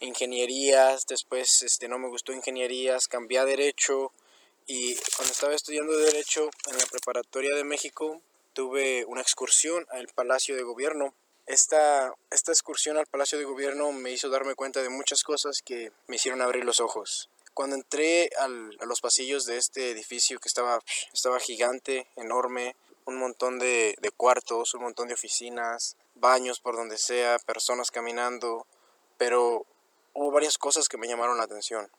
ingenierías, 0.00 1.06
después 1.06 1.62
este, 1.62 1.88
no 1.88 1.98
me 1.98 2.08
gustó 2.08 2.32
ingenierías, 2.32 3.08
cambié 3.08 3.38
a 3.38 3.44
derecho 3.44 4.12
y 4.66 4.94
cuando 5.16 5.32
estaba 5.32 5.54
estudiando 5.54 5.96
derecho 5.96 6.50
en 6.68 6.78
la 6.78 6.86
preparatoria 6.86 7.54
de 7.54 7.64
México 7.64 8.20
tuve 8.52 9.04
una 9.06 9.20
excursión 9.20 9.86
al 9.90 10.08
Palacio 10.08 10.56
de 10.56 10.62
Gobierno. 10.62 11.14
Esta, 11.46 12.14
esta 12.30 12.52
excursión 12.52 12.96
al 12.96 13.06
Palacio 13.06 13.38
de 13.38 13.44
Gobierno 13.44 13.92
me 13.92 14.10
hizo 14.10 14.28
darme 14.28 14.54
cuenta 14.54 14.82
de 14.82 14.88
muchas 14.88 15.22
cosas 15.22 15.62
que 15.62 15.92
me 16.06 16.16
hicieron 16.16 16.42
abrir 16.42 16.64
los 16.64 16.80
ojos. 16.80 17.28
Cuando 17.54 17.76
entré 17.76 18.30
al, 18.38 18.76
a 18.80 18.86
los 18.86 19.00
pasillos 19.00 19.44
de 19.44 19.56
este 19.56 19.90
edificio 19.90 20.38
que 20.38 20.48
estaba, 20.48 20.80
estaba 21.12 21.40
gigante, 21.40 22.06
enorme, 22.16 22.76
un 23.10 23.18
montón 23.18 23.58
de, 23.58 23.96
de 24.00 24.10
cuartos, 24.10 24.74
un 24.74 24.82
montón 24.82 25.08
de 25.08 25.14
oficinas, 25.14 25.96
baños 26.14 26.60
por 26.60 26.76
donde 26.76 26.96
sea, 26.96 27.38
personas 27.40 27.90
caminando, 27.90 28.66
pero 29.18 29.66
hubo 30.14 30.30
varias 30.30 30.58
cosas 30.58 30.88
que 30.88 30.96
me 30.96 31.08
llamaron 31.08 31.38
la 31.38 31.44
atención. 31.44 31.90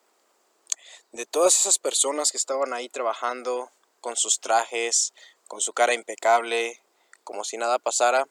De 1.12 1.26
todas 1.26 1.56
esas 1.58 1.80
personas 1.80 2.32
que 2.32 2.38
estaban 2.38 2.74
ahí 2.74 2.88
trabajando 2.88 3.72
con 4.00 4.16
sus 4.16 4.40
trajes, 4.40 5.14
con 5.48 5.60
su 5.60 5.74
cara 5.74 5.94
impecable, 5.94 6.82
como 7.26 7.44
si 7.44 7.58
nada 7.58 7.78
pasara, 7.78 8.26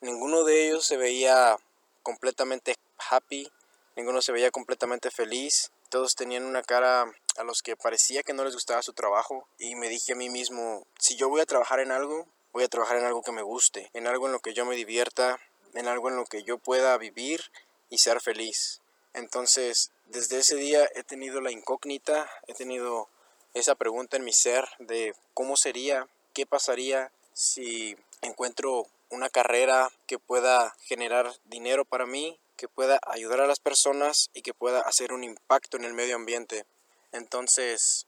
ninguno 0.00 0.42
de 0.44 0.66
ellos 0.66 0.84
se 0.84 0.96
veía 0.96 1.56
completamente 2.02 2.74
happy, 3.10 3.50
ninguno 3.94 4.20
se 4.20 4.32
veía 4.32 4.50
completamente 4.50 5.10
feliz, 5.12 5.70
todos 5.90 6.14
tenían 6.14 6.44
una 6.44 6.62
cara 6.62 7.12
a 7.36 7.44
los 7.44 7.62
que 7.62 7.76
parecía 7.76 8.22
que 8.22 8.32
no 8.32 8.44
les 8.44 8.54
gustaba 8.54 8.82
su 8.82 8.92
trabajo 8.92 9.46
y 9.58 9.74
me 9.74 9.88
dije 9.88 10.12
a 10.12 10.16
mí 10.16 10.30
mismo, 10.30 10.86
si 10.98 11.16
yo 11.16 11.28
voy 11.28 11.40
a 11.40 11.46
trabajar 11.46 11.80
en 11.80 11.90
algo, 11.92 12.26
voy 12.52 12.64
a 12.64 12.68
trabajar 12.68 12.96
en 12.96 13.04
algo 13.04 13.22
que 13.22 13.32
me 13.32 13.42
guste, 13.42 13.90
en 13.92 14.06
algo 14.06 14.26
en 14.26 14.32
lo 14.32 14.40
que 14.40 14.54
yo 14.54 14.64
me 14.64 14.76
divierta, 14.76 15.38
en 15.74 15.88
algo 15.88 16.08
en 16.08 16.16
lo 16.16 16.24
que 16.24 16.42
yo 16.42 16.58
pueda 16.58 16.96
vivir 16.96 17.42
y 17.90 17.98
ser 17.98 18.20
feliz. 18.20 18.80
Entonces, 19.12 19.90
desde 20.06 20.38
ese 20.38 20.56
día 20.56 20.88
he 20.94 21.02
tenido 21.02 21.40
la 21.40 21.50
incógnita, 21.50 22.30
he 22.46 22.54
tenido 22.54 23.08
esa 23.54 23.74
pregunta 23.74 24.16
en 24.16 24.24
mi 24.24 24.32
ser 24.32 24.68
de 24.78 25.14
cómo 25.34 25.56
sería, 25.56 26.08
qué 26.32 26.46
pasaría 26.46 27.12
si 27.32 27.96
encuentro 28.22 28.86
una 29.10 29.28
carrera 29.28 29.90
que 30.06 30.18
pueda 30.18 30.76
generar 30.84 31.32
dinero 31.46 31.84
para 31.84 32.06
mí, 32.06 32.38
que 32.60 32.68
pueda 32.68 33.00
ayudar 33.06 33.40
a 33.40 33.46
las 33.46 33.58
personas 33.58 34.28
y 34.34 34.42
que 34.42 34.52
pueda 34.52 34.82
hacer 34.82 35.14
un 35.14 35.24
impacto 35.24 35.78
en 35.78 35.84
el 35.84 35.94
medio 35.94 36.14
ambiente. 36.14 36.66
Entonces, 37.10 38.06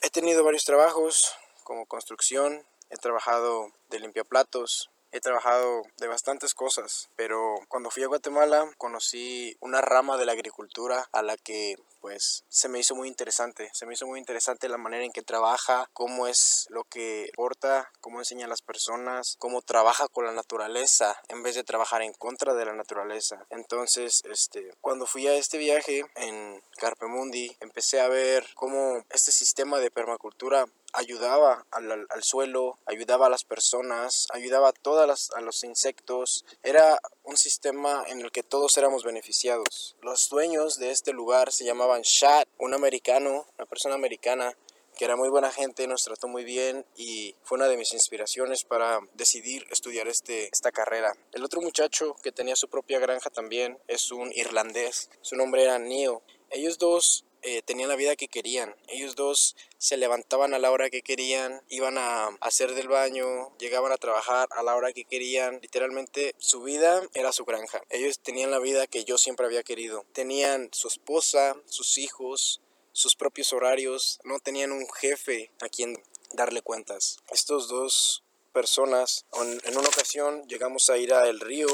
he 0.00 0.08
tenido 0.08 0.42
varios 0.42 0.64
trabajos 0.64 1.34
como 1.64 1.84
construcción, 1.84 2.64
he 2.88 2.96
trabajado 2.96 3.74
de 3.90 3.98
limpiaplatos, 3.98 4.88
he 5.12 5.20
trabajado 5.20 5.82
de 5.98 6.08
bastantes 6.08 6.54
cosas, 6.54 7.10
pero 7.14 7.56
cuando 7.68 7.90
fui 7.90 8.02
a 8.02 8.06
Guatemala 8.06 8.72
conocí 8.78 9.54
una 9.60 9.82
rama 9.82 10.16
de 10.16 10.24
la 10.24 10.32
agricultura 10.32 11.06
a 11.12 11.20
la 11.20 11.36
que 11.36 11.76
pues 12.00 12.44
se 12.48 12.68
me 12.68 12.78
hizo 12.78 12.94
muy 12.94 13.08
interesante. 13.08 13.70
Se 13.72 13.86
me 13.86 13.94
hizo 13.94 14.06
muy 14.06 14.18
interesante 14.18 14.68
la 14.68 14.78
manera 14.78 15.04
en 15.04 15.12
que 15.12 15.22
trabaja, 15.22 15.88
cómo 15.92 16.26
es 16.26 16.66
lo 16.70 16.84
que 16.84 17.30
porta, 17.34 17.90
cómo 18.00 18.18
enseña 18.18 18.46
a 18.46 18.48
las 18.48 18.62
personas, 18.62 19.36
cómo 19.38 19.62
trabaja 19.62 20.08
con 20.08 20.24
la 20.24 20.32
naturaleza 20.32 21.20
en 21.28 21.42
vez 21.42 21.54
de 21.54 21.64
trabajar 21.64 22.02
en 22.02 22.12
contra 22.12 22.54
de 22.54 22.64
la 22.64 22.74
naturaleza. 22.74 23.46
Entonces, 23.50 24.20
este, 24.24 24.70
cuando 24.80 25.06
fui 25.06 25.26
a 25.26 25.34
este 25.34 25.58
viaje 25.58 26.02
en 26.16 26.62
Carpe 26.76 27.06
Mundi, 27.06 27.56
empecé 27.60 28.00
a 28.00 28.08
ver 28.08 28.46
cómo 28.54 29.04
este 29.10 29.32
sistema 29.32 29.78
de 29.78 29.90
permacultura 29.90 30.66
ayudaba 30.92 31.66
al, 31.70 31.90
al, 31.90 32.22
suelo, 32.22 32.78
ayudaba 32.86 33.26
a 33.26 33.30
las 33.30 33.44
personas, 33.44 34.26
ayudaba 34.32 34.68
a 34.70 34.72
todos 34.72 35.30
a 35.32 35.40
los 35.40 35.64
insectos. 35.64 36.44
Era 36.62 37.00
un 37.24 37.36
sistema 37.36 38.04
en 38.08 38.20
el 38.20 38.32
que 38.32 38.42
todos 38.42 38.76
éramos 38.76 39.04
beneficiados. 39.04 39.96
Los 40.02 40.28
dueños 40.28 40.78
de 40.78 40.90
este 40.90 41.12
lugar 41.12 41.52
se 41.52 41.64
llamaban 41.64 42.02
Shad, 42.02 42.46
un 42.58 42.74
americano, 42.74 43.46
una 43.56 43.66
persona 43.66 43.94
americana 43.94 44.56
que 45.00 45.06
era 45.06 45.16
muy 45.16 45.30
buena 45.30 45.50
gente, 45.50 45.86
nos 45.86 46.04
trató 46.04 46.28
muy 46.28 46.44
bien 46.44 46.84
y 46.94 47.34
fue 47.42 47.56
una 47.56 47.68
de 47.68 47.78
mis 47.78 47.94
inspiraciones 47.94 48.64
para 48.64 49.00
decidir 49.14 49.66
estudiar 49.70 50.08
este, 50.08 50.50
esta 50.52 50.72
carrera. 50.72 51.14
El 51.32 51.42
otro 51.42 51.62
muchacho 51.62 52.16
que 52.22 52.32
tenía 52.32 52.54
su 52.54 52.68
propia 52.68 52.98
granja 52.98 53.30
también 53.30 53.78
es 53.88 54.12
un 54.12 54.30
irlandés, 54.34 55.08
su 55.22 55.36
nombre 55.36 55.62
era 55.62 55.78
Neil. 55.78 56.18
Ellos 56.50 56.76
dos 56.76 57.24
eh, 57.42 57.62
tenían 57.62 57.88
la 57.88 57.96
vida 57.96 58.16
que 58.16 58.28
querían. 58.28 58.74
Ellos 58.88 59.16
dos 59.16 59.56
se 59.78 59.96
levantaban 59.96 60.54
a 60.54 60.58
la 60.58 60.70
hora 60.70 60.90
que 60.90 61.02
querían, 61.02 61.62
iban 61.68 61.96
a 61.98 62.28
hacer 62.40 62.74
del 62.74 62.88
baño, 62.88 63.56
llegaban 63.58 63.92
a 63.92 63.96
trabajar 63.96 64.48
a 64.52 64.62
la 64.62 64.74
hora 64.76 64.92
que 64.92 65.04
querían. 65.04 65.58
Literalmente 65.62 66.34
su 66.38 66.62
vida 66.62 67.02
era 67.14 67.32
su 67.32 67.44
granja. 67.44 67.82
Ellos 67.90 68.18
tenían 68.18 68.50
la 68.50 68.58
vida 68.58 68.86
que 68.86 69.04
yo 69.04 69.18
siempre 69.18 69.46
había 69.46 69.62
querido. 69.62 70.04
Tenían 70.12 70.68
su 70.72 70.88
esposa, 70.88 71.56
sus 71.66 71.98
hijos, 71.98 72.60
sus 72.92 73.14
propios 73.14 73.52
horarios. 73.52 74.20
No 74.24 74.38
tenían 74.40 74.72
un 74.72 74.86
jefe 74.92 75.50
a 75.60 75.68
quien 75.68 76.02
darle 76.32 76.62
cuentas. 76.62 77.18
Estos 77.30 77.68
dos 77.68 78.22
personas, 78.52 79.26
en 79.64 79.78
una 79.78 79.88
ocasión 79.88 80.46
llegamos 80.48 80.90
a 80.90 80.98
ir 80.98 81.14
al 81.14 81.40
río 81.40 81.68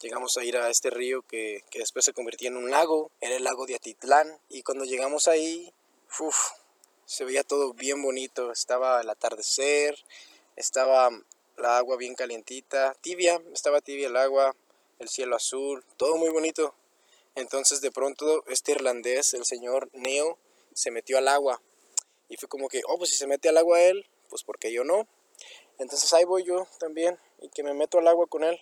llegamos 0.00 0.36
a 0.36 0.44
ir 0.44 0.56
a 0.56 0.70
este 0.70 0.90
río 0.90 1.22
que, 1.22 1.62
que 1.70 1.80
después 1.80 2.04
se 2.04 2.12
convirtió 2.12 2.48
en 2.48 2.56
un 2.56 2.70
lago, 2.70 3.10
era 3.20 3.36
el 3.36 3.44
lago 3.44 3.66
de 3.66 3.76
Atitlán, 3.76 4.38
y 4.48 4.62
cuando 4.62 4.84
llegamos 4.84 5.28
ahí, 5.28 5.72
uf, 6.20 6.36
se 7.06 7.24
veía 7.24 7.44
todo 7.44 7.72
bien 7.72 8.02
bonito, 8.02 8.50
estaba 8.50 9.00
el 9.00 9.08
atardecer, 9.08 9.96
estaba 10.56 11.10
la 11.56 11.78
agua 11.78 11.96
bien 11.96 12.14
calientita, 12.14 12.94
tibia, 13.00 13.40
estaba 13.52 13.80
tibia 13.80 14.08
el 14.08 14.16
agua, 14.16 14.54
el 14.98 15.08
cielo 15.08 15.36
azul, 15.36 15.84
todo 15.96 16.16
muy 16.16 16.30
bonito. 16.30 16.74
Entonces 17.34 17.80
de 17.80 17.90
pronto 17.90 18.44
este 18.48 18.72
irlandés, 18.72 19.34
el 19.34 19.44
señor 19.44 19.88
Neo, 19.92 20.38
se 20.74 20.90
metió 20.90 21.18
al 21.18 21.28
agua. 21.28 21.62
Y 22.28 22.36
fue 22.36 22.48
como 22.48 22.68
que, 22.68 22.82
oh, 22.86 22.98
pues 22.98 23.10
si 23.10 23.16
se 23.16 23.26
mete 23.26 23.48
al 23.48 23.56
agua 23.56 23.80
él, 23.80 24.06
pues 24.28 24.42
porque 24.42 24.72
yo 24.72 24.84
no. 24.84 25.06
Entonces 25.78 26.12
ahí 26.12 26.24
voy 26.24 26.44
yo 26.44 26.66
también 26.78 27.18
y 27.40 27.48
que 27.50 27.62
me 27.62 27.74
meto 27.74 27.98
al 27.98 28.08
agua 28.08 28.26
con 28.26 28.42
él. 28.42 28.58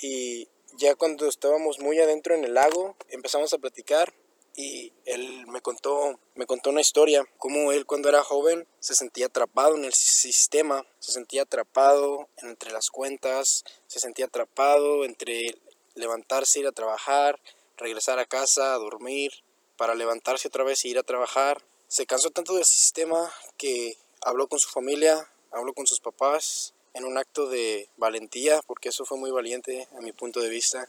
Y 0.00 0.48
ya 0.76 0.94
cuando 0.94 1.26
estábamos 1.28 1.80
muy 1.80 1.98
adentro 1.98 2.34
en 2.34 2.44
el 2.44 2.54
lago, 2.54 2.96
empezamos 3.08 3.52
a 3.52 3.58
platicar 3.58 4.14
y 4.54 4.92
él 5.04 5.46
me 5.46 5.60
contó, 5.60 6.18
me 6.34 6.46
contó 6.46 6.70
una 6.70 6.80
historia, 6.80 7.24
cómo 7.38 7.72
él 7.72 7.86
cuando 7.86 8.08
era 8.08 8.22
joven 8.24 8.66
se 8.80 8.94
sentía 8.94 9.26
atrapado 9.26 9.76
en 9.76 9.84
el 9.84 9.92
sistema, 9.92 10.84
se 10.98 11.12
sentía 11.12 11.42
atrapado 11.42 12.28
entre 12.38 12.72
las 12.72 12.90
cuentas, 12.90 13.64
se 13.86 14.00
sentía 14.00 14.26
atrapado 14.26 15.04
entre 15.04 15.56
levantarse, 15.94 16.60
ir 16.60 16.66
a 16.66 16.72
trabajar, 16.72 17.40
regresar 17.76 18.18
a 18.18 18.26
casa, 18.26 18.74
dormir, 18.74 19.32
para 19.76 19.94
levantarse 19.94 20.48
otra 20.48 20.64
vez 20.64 20.84
e 20.84 20.88
ir 20.88 20.98
a 20.98 21.04
trabajar. 21.04 21.62
Se 21.86 22.06
cansó 22.06 22.30
tanto 22.30 22.54
del 22.54 22.64
sistema 22.64 23.32
que 23.56 23.96
habló 24.22 24.48
con 24.48 24.58
su 24.58 24.68
familia, 24.68 25.30
habló 25.52 25.72
con 25.72 25.86
sus 25.86 26.00
papás 26.00 26.74
en 26.98 27.04
un 27.04 27.16
acto 27.16 27.48
de 27.48 27.88
valentía, 27.96 28.60
porque 28.66 28.88
eso 28.88 29.04
fue 29.04 29.18
muy 29.18 29.30
valiente 29.30 29.86
a 29.96 30.00
mi 30.00 30.12
punto 30.12 30.40
de 30.40 30.48
vista. 30.48 30.88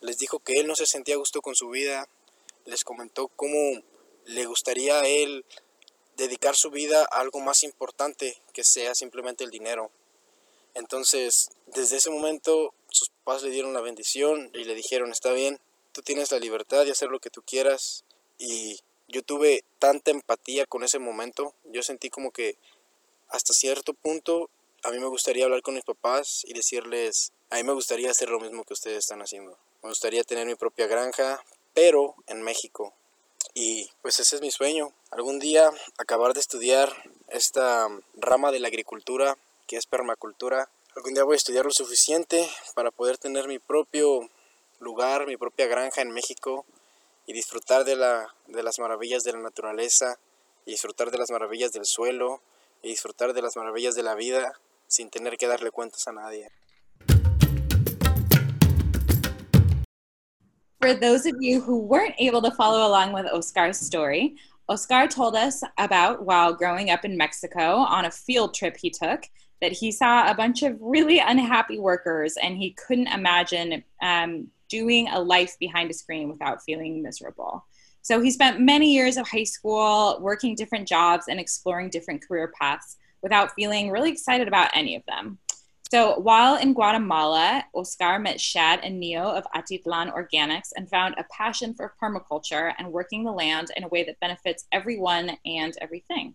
Les 0.00 0.16
dijo 0.16 0.38
que 0.38 0.54
él 0.58 0.66
no 0.66 0.74
se 0.74 0.86
sentía 0.86 1.14
a 1.14 1.18
gusto 1.18 1.42
con 1.42 1.54
su 1.54 1.68
vida, 1.68 2.08
les 2.64 2.84
comentó 2.84 3.28
cómo 3.28 3.82
le 4.24 4.46
gustaría 4.46 5.00
a 5.00 5.06
él 5.06 5.44
dedicar 6.16 6.56
su 6.56 6.70
vida 6.70 7.02
a 7.02 7.20
algo 7.20 7.40
más 7.40 7.64
importante 7.64 8.40
que 8.54 8.64
sea 8.64 8.94
simplemente 8.94 9.44
el 9.44 9.50
dinero. 9.50 9.90
Entonces, 10.74 11.50
desde 11.66 11.98
ese 11.98 12.08
momento, 12.08 12.72
sus 12.88 13.10
papás 13.10 13.42
le 13.42 13.50
dieron 13.50 13.74
la 13.74 13.82
bendición 13.82 14.50
y 14.54 14.64
le 14.64 14.74
dijeron, 14.74 15.12
está 15.12 15.32
bien, 15.32 15.60
tú 15.92 16.00
tienes 16.00 16.32
la 16.32 16.38
libertad 16.38 16.86
de 16.86 16.92
hacer 16.92 17.10
lo 17.10 17.20
que 17.20 17.28
tú 17.28 17.42
quieras. 17.42 18.04
Y 18.38 18.80
yo 19.06 19.22
tuve 19.22 19.64
tanta 19.78 20.12
empatía 20.12 20.64
con 20.64 20.82
ese 20.82 20.98
momento, 20.98 21.54
yo 21.64 21.82
sentí 21.82 22.08
como 22.08 22.30
que 22.30 22.56
hasta 23.28 23.52
cierto 23.52 23.92
punto 23.92 24.48
a 24.84 24.90
mí 24.90 24.98
me 24.98 25.06
gustaría 25.06 25.44
hablar 25.44 25.62
con 25.62 25.74
mis 25.74 25.84
papás 25.84 26.42
y 26.44 26.54
decirles, 26.54 27.32
a 27.50 27.56
mí 27.56 27.64
me 27.64 27.72
gustaría 27.72 28.10
hacer 28.10 28.28
lo 28.30 28.40
mismo 28.40 28.64
que 28.64 28.74
ustedes 28.74 28.98
están 28.98 29.22
haciendo. 29.22 29.56
Me 29.82 29.88
gustaría 29.88 30.24
tener 30.24 30.46
mi 30.46 30.56
propia 30.56 30.86
granja, 30.86 31.42
pero 31.72 32.16
en 32.26 32.42
México. 32.42 32.92
Y 33.54 33.90
pues 34.02 34.18
ese 34.18 34.36
es 34.36 34.42
mi 34.42 34.50
sueño. 34.50 34.92
Algún 35.10 35.38
día 35.38 35.70
acabar 35.98 36.34
de 36.34 36.40
estudiar 36.40 36.92
esta 37.28 37.88
rama 38.14 38.50
de 38.50 38.58
la 38.58 38.68
agricultura, 38.68 39.38
que 39.68 39.76
es 39.76 39.86
permacultura. 39.86 40.68
Algún 40.96 41.14
día 41.14 41.24
voy 41.24 41.34
a 41.34 41.36
estudiar 41.36 41.64
lo 41.64 41.70
suficiente 41.70 42.48
para 42.74 42.90
poder 42.90 43.18
tener 43.18 43.46
mi 43.46 43.58
propio 43.58 44.28
lugar, 44.80 45.26
mi 45.26 45.36
propia 45.36 45.66
granja 45.66 46.02
en 46.02 46.10
México 46.10 46.66
y 47.26 47.32
disfrutar 47.32 47.84
de, 47.84 47.94
la, 47.94 48.34
de 48.48 48.62
las 48.64 48.80
maravillas 48.80 49.22
de 49.22 49.32
la 49.32 49.38
naturaleza 49.38 50.18
y 50.66 50.72
disfrutar 50.72 51.12
de 51.12 51.18
las 51.18 51.30
maravillas 51.30 51.72
del 51.72 51.86
suelo 51.86 52.42
y 52.82 52.88
disfrutar 52.88 53.32
de 53.32 53.42
las 53.42 53.56
maravillas 53.56 53.94
de 53.94 54.02
la 54.02 54.14
vida 54.14 54.58
sin 54.92 55.08
tener 55.08 55.36
que 55.38 55.48
darle 55.48 55.70
cuentas 55.70 56.06
a 56.06 56.12
nadie. 56.12 56.46
For 60.80 60.94
those 60.94 61.24
of 61.26 61.36
you 61.40 61.62
who 61.62 61.78
weren't 61.78 62.14
able 62.18 62.42
to 62.42 62.50
follow 62.50 62.86
along 62.86 63.12
with 63.12 63.26
Oscar's 63.26 63.78
story, 63.78 64.36
Oscar 64.68 65.06
told 65.06 65.34
us 65.34 65.62
about 65.78 66.26
while 66.26 66.52
growing 66.52 66.90
up 66.90 67.04
in 67.04 67.16
Mexico 67.16 67.76
on 67.76 68.04
a 68.04 68.10
field 68.10 68.54
trip 68.54 68.76
he 68.76 68.90
took 68.90 69.22
that 69.62 69.72
he 69.72 69.92
saw 69.92 70.28
a 70.28 70.34
bunch 70.34 70.62
of 70.62 70.76
really 70.80 71.20
unhappy 71.20 71.78
workers 71.78 72.36
and 72.42 72.56
he 72.58 72.72
couldn't 72.72 73.06
imagine 73.06 73.82
um, 74.02 74.48
doing 74.68 75.08
a 75.08 75.20
life 75.20 75.56
behind 75.58 75.90
a 75.90 75.94
screen 75.94 76.28
without 76.28 76.62
feeling 76.64 77.02
miserable. 77.02 77.64
So 78.02 78.20
he 78.20 78.32
spent 78.32 78.60
many 78.60 78.92
years 78.92 79.16
of 79.16 79.28
high 79.28 79.44
school 79.44 80.18
working 80.20 80.56
different 80.56 80.88
jobs 80.88 81.26
and 81.28 81.38
exploring 81.38 81.90
different 81.90 82.26
career 82.26 82.52
paths 82.60 82.96
without 83.22 83.52
feeling 83.54 83.90
really 83.90 84.10
excited 84.10 84.48
about 84.48 84.70
any 84.74 84.96
of 84.96 85.04
them. 85.06 85.38
So 85.92 86.18
while 86.20 86.56
in 86.56 86.72
Guatemala, 86.72 87.64
Oscar 87.74 88.18
met 88.18 88.40
Shad 88.40 88.80
and 88.82 88.98
Neo 88.98 89.24
of 89.24 89.44
Atitlan 89.54 90.10
Organics 90.10 90.70
and 90.74 90.88
found 90.88 91.14
a 91.18 91.24
passion 91.24 91.74
for 91.74 91.92
permaculture 92.02 92.72
and 92.78 92.90
working 92.90 93.24
the 93.24 93.30
land 93.30 93.68
in 93.76 93.84
a 93.84 93.88
way 93.88 94.02
that 94.04 94.18
benefits 94.18 94.64
everyone 94.72 95.36
and 95.44 95.76
everything. 95.82 96.34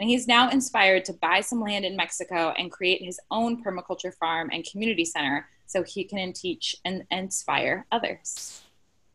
And 0.00 0.10
he's 0.10 0.26
now 0.26 0.50
inspired 0.50 1.04
to 1.04 1.12
buy 1.12 1.40
some 1.40 1.60
land 1.60 1.84
in 1.84 1.94
Mexico 1.94 2.52
and 2.58 2.68
create 2.68 3.00
his 3.00 3.20
own 3.30 3.62
permaculture 3.62 4.12
farm 4.12 4.50
and 4.52 4.66
community 4.68 5.04
center 5.04 5.48
so 5.66 5.84
he 5.84 6.02
can 6.02 6.32
teach 6.32 6.74
and 6.84 7.04
inspire 7.12 7.86
others. 7.92 8.62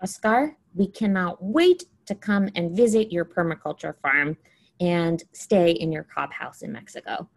Oscar, 0.02 0.56
we 0.74 0.88
cannot 0.88 1.44
wait 1.44 1.84
to 2.06 2.16
come 2.16 2.50
and 2.56 2.78
visit 2.78 3.12
your 3.12 3.26
permaculture 3.26 3.96
farm 4.02 4.38
and 4.82 5.24
stay 5.32 5.72
in 5.72 5.92
your 5.92 6.04
cob 6.04 6.34
house 6.34 6.64
in 6.64 6.72
Mexico 6.74 7.30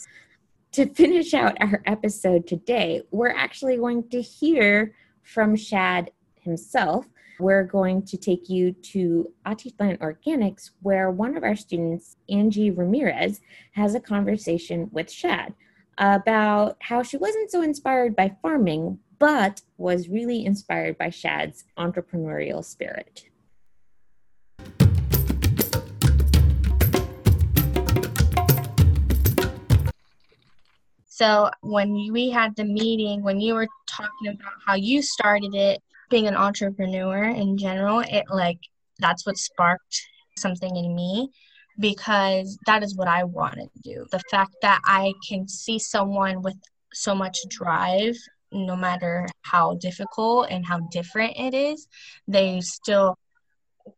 to 0.75 0.87
finish 0.87 1.35
out 1.35 1.57
our 1.61 1.81
episode 1.87 2.49
today, 2.49 3.01
we're 3.13 3.31
actually 3.31 3.77
going 3.77 4.09
to 4.09 4.21
hear 4.21 4.93
from 5.23 5.55
Shad 5.55 6.11
himself. 6.41 7.07
We're 7.39 7.63
going 7.63 8.03
to 8.07 8.17
take 8.17 8.49
you 8.49 8.73
to 8.73 9.33
Atitlan 9.47 9.99
Organics, 9.99 10.71
where 10.83 11.13
one 11.13 11.37
of 11.37 11.45
our 11.45 11.55
students, 11.55 12.17
Angie 12.29 12.73
Ramirez, 12.73 13.41
has 13.73 13.95
a 13.95 14.01
conversation 14.01 14.89
with 14.91 15.09
Shad 15.11 15.55
about 15.99 16.77
how 16.81 17.05
she 17.05 17.19
wasn't 17.19 17.53
so 17.53 17.63
inspired 17.63 18.17
by 18.17 18.35
farming, 18.43 18.99
but 19.21 19.63
was 19.79 20.09
really 20.09 20.45
inspired 20.45 20.99
by 20.99 21.11
Shad's 21.11 21.65
entrepreneurial 21.79 22.65
spirit. 22.65 23.27
So 31.15 31.49
when 31.61 32.11
we 32.13 32.31
had 32.31 32.57
the 32.57 32.65
meeting, 32.65 33.23
when 33.23 33.41
you 33.41 33.55
were 33.55 33.69
talking 33.89 34.31
about 34.31 34.53
how 34.67 34.75
you 34.75 35.01
started 35.01 35.55
it, 35.55 35.81
being 36.11 36.27
an 36.27 36.35
entrepreneur 36.35 37.27
in 37.27 37.57
general, 37.57 38.01
it 38.01 38.25
like 38.31 38.59
that's 38.99 39.25
what 39.25 39.37
sparked 39.37 40.09
something 40.37 40.75
in 40.75 40.93
me 40.93 41.31
because 41.79 42.59
that 42.67 42.83
is 42.83 42.97
what 42.97 43.07
I 43.07 43.23
want 43.23 43.55
to 43.55 43.69
do. 43.85 44.05
The 44.11 44.23
fact 44.29 44.57
that 44.63 44.81
I 44.87 45.13
can 45.29 45.47
see 45.47 45.79
someone 45.79 46.43
with 46.43 46.57
so 46.93 47.15
much 47.15 47.39
drive, 47.49 48.17
no 48.51 48.75
matter 48.75 49.29
how 49.43 49.75
difficult 49.75 50.49
and 50.51 50.67
how 50.67 50.81
different 50.91 51.37
it 51.37 51.55
is, 51.55 51.87
they 52.27 52.61
still 52.61 53.17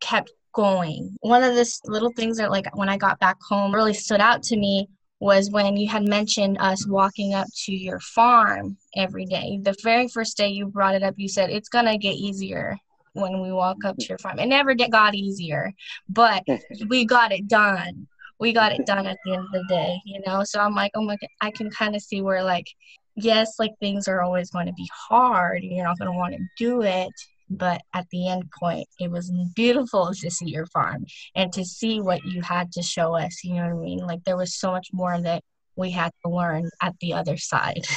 kept 0.00 0.30
going. 0.52 1.16
One 1.20 1.42
of 1.42 1.54
the 1.54 1.80
little 1.86 2.12
things 2.14 2.36
that, 2.36 2.50
like, 2.50 2.76
when 2.76 2.90
I 2.90 2.98
got 2.98 3.18
back 3.20 3.38
home, 3.40 3.74
really 3.74 3.94
stood 3.94 4.20
out 4.20 4.42
to 4.44 4.56
me 4.58 4.88
was 5.18 5.50
when 5.50 5.76
you 5.76 5.88
had 5.88 6.06
mentioned 6.06 6.58
us 6.60 6.86
walking 6.86 7.34
up 7.34 7.46
to 7.64 7.72
your 7.72 8.00
farm 8.00 8.76
every 8.96 9.24
day. 9.24 9.58
The 9.62 9.74
very 9.82 10.08
first 10.08 10.36
day 10.36 10.48
you 10.48 10.66
brought 10.66 10.94
it 10.94 11.02
up, 11.02 11.14
you 11.16 11.28
said 11.28 11.50
it's 11.50 11.68
gonna 11.68 11.96
get 11.96 12.14
easier 12.14 12.76
when 13.14 13.40
we 13.40 13.50
walk 13.50 13.84
up 13.84 13.96
to 13.96 14.06
your 14.06 14.18
farm. 14.18 14.38
It 14.38 14.46
never 14.46 14.74
got 14.74 15.14
easier, 15.14 15.72
but 16.08 16.44
we 16.88 17.06
got 17.06 17.32
it 17.32 17.48
done. 17.48 18.06
We 18.38 18.52
got 18.52 18.72
it 18.72 18.84
done 18.84 19.06
at 19.06 19.16
the 19.24 19.32
end 19.32 19.46
of 19.46 19.52
the 19.52 19.64
day, 19.68 19.98
you 20.04 20.20
know. 20.26 20.44
So 20.44 20.60
I'm 20.60 20.74
like, 20.74 20.92
oh 20.94 21.02
my, 21.02 21.16
God, 21.16 21.30
I 21.40 21.50
can 21.50 21.70
kind 21.70 21.96
of 21.96 22.02
see 22.02 22.20
where 22.20 22.44
like, 22.44 22.66
yes, 23.14 23.58
like 23.58 23.72
things 23.80 24.08
are 24.08 24.20
always 24.20 24.50
going 24.50 24.66
to 24.66 24.74
be 24.74 24.88
hard. 24.92 25.62
You're 25.62 25.84
not 25.84 25.98
gonna 25.98 26.12
want 26.12 26.34
to 26.34 26.40
do 26.58 26.82
it, 26.82 27.12
but 27.48 27.82
at 27.94 28.08
the 28.10 28.28
end 28.28 28.50
point 28.50 28.88
it 28.98 29.10
was 29.10 29.32
beautiful 29.54 30.12
to 30.12 30.30
see 30.30 30.46
your 30.46 30.66
farm 30.66 31.04
and 31.34 31.52
to 31.52 31.64
see 31.64 32.00
what 32.00 32.24
you 32.24 32.42
had 32.42 32.72
to 32.72 32.82
show 32.82 33.14
us 33.14 33.44
you 33.44 33.54
know 33.54 33.62
what 33.62 33.82
i 33.82 33.84
mean? 33.84 33.98
Like 33.98 34.24
there 34.24 34.36
was 34.36 34.54
so 34.54 34.70
much 34.72 34.88
more 34.92 35.20
that 35.20 35.42
we 35.76 35.90
had 35.90 36.12
to 36.24 36.30
learn 36.30 36.70
at 36.82 36.94
the 37.00 37.14
other 37.14 37.36
side. 37.36 37.86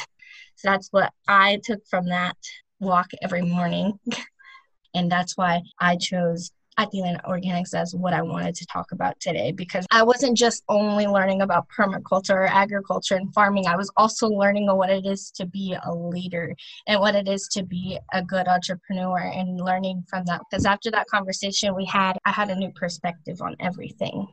So 0.56 0.68
that's 0.68 0.88
what 0.90 1.10
i 1.26 1.58
took 1.64 1.80
from 1.88 2.06
that 2.10 2.36
walk 2.80 3.08
every 3.22 3.42
morning. 3.42 3.98
And 4.94 5.10
that's 5.10 5.36
why 5.36 5.62
i 5.80 5.96
chose 5.96 6.50
Atitlan 6.78 7.20
Organics 7.24 7.74
as 7.74 7.94
what 7.94 8.12
I 8.12 8.22
wanted 8.22 8.54
to 8.56 8.66
talk 8.66 8.92
about 8.92 9.18
today 9.20 9.52
because 9.52 9.86
I 9.90 10.02
wasn't 10.02 10.36
just 10.36 10.62
only 10.68 11.06
learning 11.06 11.42
about 11.42 11.68
permaculture, 11.68 12.34
or 12.34 12.46
agriculture, 12.46 13.16
and 13.16 13.32
farming. 13.34 13.66
I 13.66 13.76
was 13.76 13.90
also 13.96 14.28
learning 14.28 14.66
what 14.66 14.90
it 14.90 15.04
is 15.04 15.30
to 15.32 15.46
be 15.46 15.76
a 15.82 15.94
leader 15.94 16.54
and 16.86 17.00
what 17.00 17.14
it 17.14 17.28
is 17.28 17.48
to 17.52 17.62
be 17.62 17.98
a 18.12 18.22
good 18.22 18.48
entrepreneur 18.48 19.18
and 19.18 19.60
learning 19.60 20.04
from 20.08 20.24
that. 20.26 20.42
Because 20.50 20.64
after 20.64 20.90
that 20.92 21.08
conversation 21.08 21.74
we 21.74 21.84
had, 21.84 22.18
I 22.24 22.30
had 22.30 22.50
a 22.50 22.56
new 22.56 22.72
perspective 22.72 23.42
on 23.42 23.56
everything. 23.60 24.28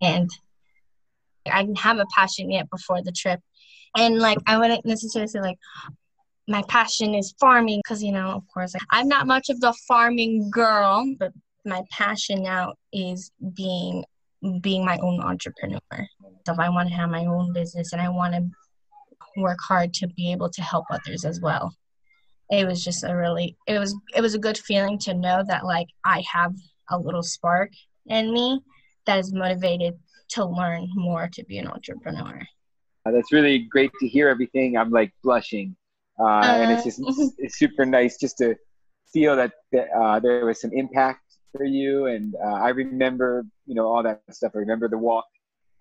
And 0.00 0.30
I 1.50 1.62
didn't 1.62 1.78
have 1.78 1.98
a 1.98 2.06
passion 2.14 2.50
yet 2.50 2.70
before 2.70 3.02
the 3.02 3.12
trip. 3.12 3.40
And 3.96 4.18
like, 4.18 4.38
I 4.46 4.58
wouldn't 4.58 4.86
necessarily 4.86 5.28
say, 5.28 5.40
like, 5.40 5.58
my 6.48 6.62
passion 6.68 7.14
is 7.14 7.34
farming 7.38 7.80
because 7.84 8.02
you 8.02 8.10
know 8.10 8.30
of 8.30 8.42
course 8.52 8.74
i'm 8.90 9.06
not 9.06 9.28
much 9.28 9.48
of 9.48 9.60
the 9.60 9.72
farming 9.86 10.50
girl 10.50 11.14
but 11.16 11.32
my 11.64 11.82
passion 11.90 12.42
now 12.42 12.74
is 12.92 13.30
being 13.54 14.04
being 14.60 14.84
my 14.84 14.98
own 14.98 15.20
entrepreneur. 15.20 15.80
So 16.46 16.54
I 16.58 16.68
want 16.68 16.88
to 16.88 16.94
have 16.94 17.10
my 17.10 17.26
own 17.26 17.52
business 17.52 17.92
and 17.92 18.02
I 18.02 18.08
want 18.08 18.34
to 18.34 18.44
work 19.36 19.58
hard 19.60 19.94
to 19.94 20.08
be 20.08 20.32
able 20.32 20.50
to 20.50 20.62
help 20.62 20.84
others 20.90 21.24
as 21.24 21.40
well. 21.40 21.72
It 22.50 22.66
was 22.66 22.84
just 22.84 23.04
a 23.04 23.14
really 23.14 23.56
it 23.66 23.78
was 23.78 23.94
it 24.14 24.20
was 24.20 24.34
a 24.34 24.38
good 24.38 24.58
feeling 24.58 24.98
to 25.00 25.14
know 25.14 25.42
that 25.46 25.64
like 25.64 25.88
I 26.04 26.22
have 26.30 26.54
a 26.90 26.98
little 26.98 27.22
spark 27.22 27.70
in 28.06 28.32
me 28.32 28.60
that 29.06 29.18
is 29.18 29.32
motivated 29.32 29.94
to 30.30 30.44
learn 30.44 30.88
more 30.94 31.28
to 31.32 31.44
be 31.44 31.58
an 31.58 31.68
entrepreneur. 31.68 32.40
Uh, 33.04 33.10
that's 33.10 33.32
really 33.32 33.60
great 33.70 33.90
to 34.00 34.08
hear 34.08 34.28
everything. 34.28 34.76
I'm 34.76 34.90
like 34.90 35.12
blushing. 35.22 35.76
Uh, 36.18 36.24
uh, 36.24 36.42
and 36.44 36.72
it's 36.72 36.84
just 36.84 37.00
uh-huh. 37.00 37.28
it's 37.38 37.58
super 37.58 37.84
nice 37.84 38.18
just 38.18 38.38
to 38.38 38.54
feel 39.12 39.36
that, 39.36 39.52
that 39.72 39.88
uh, 39.96 40.20
there 40.20 40.44
was 40.44 40.60
some 40.60 40.72
impact 40.72 41.20
for 41.52 41.64
you. 41.64 42.06
And 42.06 42.34
uh, 42.34 42.54
I 42.54 42.70
remember, 42.70 43.44
you 43.66 43.74
know, 43.74 43.86
all 43.86 44.02
that 44.02 44.22
stuff. 44.30 44.52
I 44.54 44.58
remember 44.58 44.88
the 44.88 44.98
walk 44.98 45.26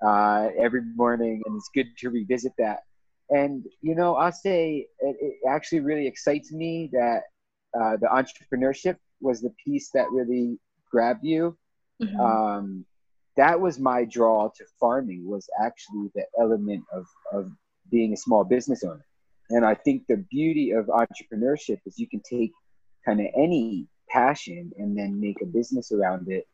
uh, 0.05 0.49
every 0.59 0.81
morning, 0.95 1.41
and 1.45 1.55
it's 1.55 1.69
good 1.73 1.87
to 1.99 2.09
revisit 2.09 2.53
that. 2.57 2.79
And 3.29 3.65
you 3.81 3.95
know, 3.95 4.15
I'll 4.15 4.31
say 4.31 4.87
it, 4.99 5.15
it 5.21 5.35
actually 5.47 5.79
really 5.79 6.05
excites 6.05 6.51
me 6.51 6.89
that 6.91 7.21
uh, 7.79 7.97
the 7.97 8.07
entrepreneurship 8.07 8.97
was 9.21 9.41
the 9.41 9.53
piece 9.63 9.89
that 9.93 10.11
really 10.11 10.59
grabbed 10.91 11.23
you. 11.23 11.57
Mm-hmm. 12.01 12.19
Um, 12.19 12.85
that 13.37 13.59
was 13.59 13.79
my 13.79 14.03
draw 14.05 14.49
to 14.49 14.65
farming 14.79 15.25
was 15.25 15.47
actually 15.63 16.11
the 16.15 16.25
element 16.39 16.83
of, 16.93 17.05
of 17.31 17.49
being 17.89 18.13
a 18.13 18.17
small 18.17 18.43
business 18.43 18.83
owner. 18.83 19.05
And 19.49 19.65
I 19.65 19.75
think 19.75 20.03
the 20.07 20.25
beauty 20.29 20.71
of 20.71 20.87
entrepreneurship 20.87 21.79
is 21.85 21.97
you 21.97 22.07
can 22.07 22.21
take 22.29 22.51
kind 23.05 23.19
of 23.19 23.27
any 23.35 23.87
passion 24.11 24.71
and 24.77 24.97
then 24.97 25.19
make 25.19 25.41
a 25.41 25.45
business 25.45 25.91
around 25.91 26.29
it. 26.29 26.47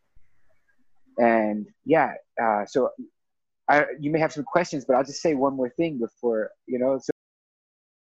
And 1.18 1.68
yeah, 1.86 2.14
uh, 2.42 2.66
so 2.66 2.92
I, 3.68 3.86
you 4.00 4.12
may 4.12 4.20
have 4.20 4.32
some 4.32 4.44
questions, 4.44 4.86
but 4.86 4.96
I'll 4.96 5.04
just 5.04 5.22
say 5.22 5.34
one 5.34 5.56
more 5.56 5.70
thing 5.70 5.98
before, 5.98 6.52
you 6.68 6.80
know, 6.80 7.00
so 7.00 7.12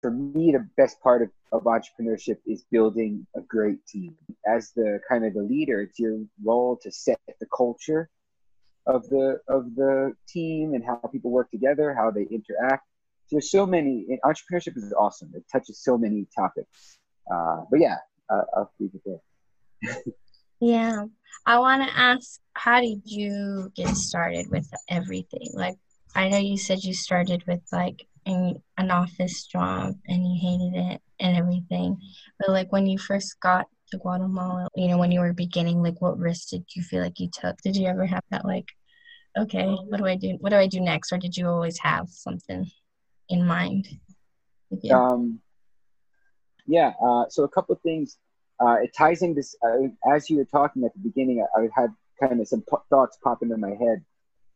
for 0.02 0.12
me, 0.12 0.52
the 0.52 0.68
best 0.78 1.02
part 1.02 1.22
of, 1.22 1.30
of 1.52 1.64
entrepreneurship 1.64 2.38
is 2.46 2.64
building 2.72 3.26
a 3.36 3.42
great 3.42 3.86
team. 3.86 4.16
As 4.48 4.72
the 4.76 5.00
kind 5.10 5.26
of 5.26 5.34
the 5.34 5.42
leader, 5.42 5.82
it's 5.82 6.00
your 6.00 6.20
role 6.44 6.80
to 6.84 6.92
set 6.92 7.20
the 7.40 7.48
culture 7.56 8.10
of 8.86 9.08
the 9.10 9.40
of 9.48 9.76
the 9.76 10.14
team 10.28 10.74
and 10.74 10.84
how 10.86 10.96
people 11.12 11.32
work 11.32 11.52
together, 11.52 11.94
how 11.94 12.12
they 12.12 12.24
interact. 12.32 12.88
There's 13.30 13.52
so 13.52 13.66
many. 13.66 14.08
Entrepreneurship 14.24 14.78
is 14.78 14.94
awesome. 14.98 15.32
It 15.36 15.44
touches 15.52 15.84
so 15.84 15.98
many 15.98 16.28
topics. 16.34 16.98
Uh, 17.32 17.64
but 17.70 17.82
yeah, 17.82 17.98
uh, 18.30 18.44
I'll 18.56 18.72
leave 18.80 18.92
it 18.94 19.02
there 19.06 19.20
yeah. 20.60 21.06
I 21.46 21.60
want 21.60 21.88
to 21.88 21.98
ask 21.98 22.40
how 22.54 22.82
did 22.82 23.02
you 23.06 23.72
get 23.76 23.96
started 23.96 24.50
with 24.52 24.70
everything? 24.90 25.50
Like, 25.54 25.78
I 26.16 26.30
know 26.30 26.38
you 26.38 26.58
said 26.58 26.84
you 26.84 26.94
started 26.94 27.44
with 27.48 27.62
like 27.72 28.06
an, 28.26 28.62
an 28.78 28.92
office 28.92 29.46
job 29.46 29.96
and 30.08 30.28
you 30.28 30.40
hated 30.40 30.94
it 30.94 31.02
and 31.20 31.38
everything. 31.38 31.98
But 32.40 32.50
like, 32.50 32.72
when 32.72 32.86
you 32.86 32.98
first 32.98 33.40
got 33.40 33.68
to 33.92 33.98
Guatemala, 33.98 34.68
you 34.76 34.88
know, 34.88 34.98
when 34.98 35.12
you 35.12 35.22
were 35.22 35.34
beginning, 35.34 35.82
like, 35.82 36.02
what 36.02 36.20
risks 36.20 36.52
did 36.52 36.66
you 36.76 36.84
feel 36.84 37.02
like 37.02 37.20
you 37.20 37.30
took? 37.32 37.58
Did 37.62 37.76
you 37.76 37.88
ever 37.88 38.06
have 38.06 38.24
that, 38.32 38.46
like, 38.46 38.68
okay, 39.38 39.66
what 39.66 39.98
do 39.98 40.06
I 40.06 40.16
do? 40.16 40.38
What 40.40 40.50
do 40.50 40.58
I 40.58 40.68
do 40.68 40.82
next? 40.82 41.12
Or 41.12 41.18
did 41.18 41.38
you 41.38 41.48
always 41.48 41.78
have 41.80 42.10
something 42.10 42.70
in 43.30 43.46
mind? 43.46 43.88
Um, 44.92 45.40
yeah. 46.68 46.94
Uh, 47.02 47.26
so 47.30 47.44
a 47.44 47.50
couple 47.50 47.74
of 47.74 47.82
things 47.82 48.18
uh, 48.62 48.76
it 48.84 48.92
ties 48.96 49.22
in 49.22 49.34
this 49.34 49.56
uh, 49.66 49.88
as 50.14 50.30
you 50.30 50.38
were 50.38 50.46
talking 50.46 50.84
at 50.84 50.94
the 50.94 51.00
beginning 51.00 51.46
I, 51.56 51.62
I 51.62 51.70
had 51.76 51.94
kind 52.20 52.40
of 52.42 52.48
some 52.48 52.62
p- 52.62 52.78
thoughts 52.90 53.18
pop 53.24 53.42
into 53.42 53.58
my 53.58 53.70
head 53.72 54.04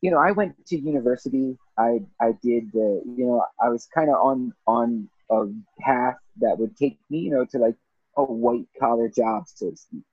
you 0.03 0.11
know, 0.11 0.19
I 0.19 0.31
went 0.31 0.53
to 0.67 0.77
university. 0.77 1.57
I 1.77 2.01
I 2.19 2.33
did 2.43 2.73
the, 2.73 3.01
you 3.05 3.25
know, 3.25 3.45
I 3.61 3.69
was 3.69 3.87
kind 3.95 4.09
of 4.09 4.15
on 4.15 4.53
on 4.67 5.07
a 5.31 5.45
path 5.79 6.17
that 6.41 6.59
would 6.59 6.75
take 6.75 6.99
me, 7.09 7.19
you 7.19 7.31
know, 7.31 7.45
to 7.45 7.57
like 7.57 7.75
a 8.17 8.23
white 8.23 8.67
collar 8.77 9.07
job, 9.07 9.45
so 9.47 9.69
to 9.69 9.77
speak. 9.77 10.03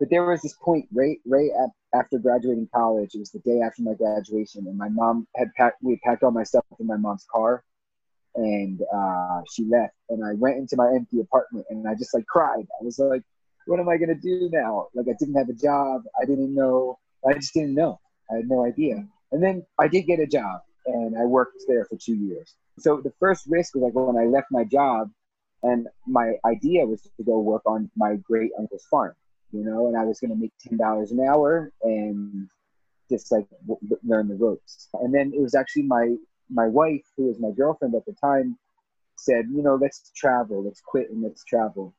But 0.00 0.10
there 0.10 0.24
was 0.24 0.42
this 0.42 0.56
point 0.60 0.88
right 0.92 1.18
right 1.24 1.50
at, 1.62 1.70
after 1.96 2.18
graduating 2.18 2.68
college. 2.74 3.14
It 3.14 3.20
was 3.20 3.30
the 3.30 3.38
day 3.38 3.60
after 3.60 3.82
my 3.82 3.94
graduation, 3.94 4.66
and 4.66 4.76
my 4.76 4.88
mom 4.88 5.28
had 5.36 5.54
packed. 5.56 5.80
We 5.80 5.92
had 5.92 6.00
packed 6.00 6.24
all 6.24 6.32
my 6.32 6.42
stuff 6.42 6.64
in 6.80 6.86
my 6.88 6.96
mom's 6.96 7.24
car, 7.32 7.62
and 8.34 8.82
uh, 8.92 9.42
she 9.48 9.62
left. 9.66 9.94
And 10.08 10.24
I 10.24 10.32
went 10.34 10.56
into 10.56 10.74
my 10.74 10.88
empty 10.88 11.20
apartment, 11.20 11.66
and 11.70 11.86
I 11.86 11.94
just 11.94 12.12
like 12.14 12.26
cried. 12.26 12.66
I 12.80 12.84
was 12.84 12.98
like, 12.98 13.22
"What 13.66 13.80
am 13.80 13.88
I 13.88 13.96
gonna 13.96 14.14
do 14.14 14.48
now?" 14.52 14.88
Like 14.94 15.06
I 15.08 15.14
didn't 15.18 15.34
have 15.34 15.48
a 15.48 15.54
job. 15.54 16.02
I 16.20 16.24
didn't 16.24 16.54
know. 16.54 16.98
I 17.26 17.34
just 17.34 17.54
didn't 17.54 17.74
know. 17.74 18.00
I 18.30 18.36
had 18.36 18.48
no 18.48 18.64
idea. 18.64 19.06
And 19.32 19.42
then 19.42 19.64
I 19.78 19.88
did 19.88 20.02
get 20.06 20.20
a 20.20 20.26
job, 20.26 20.60
and 20.86 21.18
I 21.18 21.24
worked 21.24 21.62
there 21.68 21.84
for 21.84 21.96
two 21.96 22.14
years. 22.14 22.54
So 22.78 23.00
the 23.00 23.12
first 23.20 23.46
risk 23.48 23.74
was 23.74 23.82
like 23.84 23.94
when 23.94 24.16
I 24.16 24.26
left 24.26 24.48
my 24.50 24.64
job, 24.64 25.10
and 25.62 25.88
my 26.06 26.34
idea 26.44 26.86
was 26.86 27.02
to 27.02 27.22
go 27.24 27.40
work 27.40 27.62
on 27.66 27.90
my 27.96 28.16
great 28.16 28.52
uncle's 28.58 28.84
farm 28.90 29.14
you 29.52 29.64
know, 29.64 29.86
and 29.86 29.96
I 29.96 30.04
was 30.04 30.20
going 30.20 30.30
to 30.30 30.36
make 30.36 30.52
ten 30.58 30.76
dollars 30.76 31.12
an 31.12 31.20
hour 31.20 31.72
and 31.82 32.48
just 33.10 33.30
like 33.30 33.46
w- 33.66 33.98
learn 34.04 34.28
the 34.28 34.34
ropes. 34.34 34.88
And 34.94 35.14
then 35.14 35.32
it 35.34 35.40
was 35.40 35.54
actually 35.54 35.84
my 35.84 36.16
my 36.50 36.66
wife, 36.66 37.02
who 37.16 37.24
was 37.24 37.38
my 37.40 37.50
girlfriend 37.50 37.94
at 37.94 38.04
the 38.06 38.14
time, 38.20 38.58
said, 39.16 39.46
you 39.50 39.62
know, 39.62 39.76
let's 39.76 40.12
travel, 40.14 40.64
let's 40.64 40.80
quit 40.80 41.10
and 41.10 41.22
let's 41.22 41.44
travel. 41.44 41.94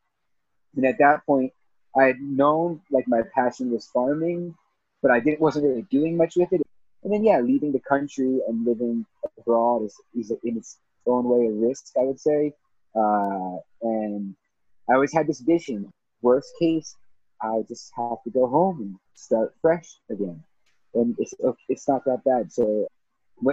And 0.76 0.86
at 0.86 0.98
that 1.00 1.26
point, 1.26 1.54
I 1.98 2.04
had 2.06 2.22
known 2.22 2.82
like 2.92 3.08
my 3.08 3.22
passion 3.34 3.72
was 3.72 3.88
farming, 3.88 4.56
but 5.02 5.12
I 5.12 5.20
didn't 5.20 5.42
wasn't 5.42 5.66
really 5.66 5.88
doing 5.90 6.16
much 6.18 6.36
with 6.36 6.52
it. 6.54 6.62
And 7.04 7.14
then 7.14 7.24
yeah, 7.24 7.40
leaving 7.40 7.72
the 7.72 7.80
country 7.80 8.42
and 8.48 8.66
living 8.66 9.06
abroad 9.38 9.86
is, 9.86 9.96
is 10.14 10.32
in 10.44 10.58
its 10.58 10.78
own 11.06 11.26
way 11.26 11.48
a 11.48 11.52
risk, 11.52 11.94
I 11.98 12.04
would 12.04 12.20
say. 12.20 12.54
Uh, 12.96 13.58
and 13.82 14.36
I 14.90 14.94
always 14.94 15.14
had 15.14 15.28
this 15.28 15.42
vision. 15.42 15.92
Worst 16.22 16.54
case, 16.60 16.96
I 17.42 17.64
just 17.68 17.92
have 17.96 18.22
to 18.24 18.30
go 18.32 18.48
home 18.48 18.82
and 18.82 18.96
start 19.14 19.54
fresh 19.62 19.88
again. 20.10 20.44
And 20.94 21.16
it's 21.20 21.34
it's 21.70 21.88
not 21.88 22.06
that 22.06 22.24
bad. 22.24 22.52
So, 22.52 22.88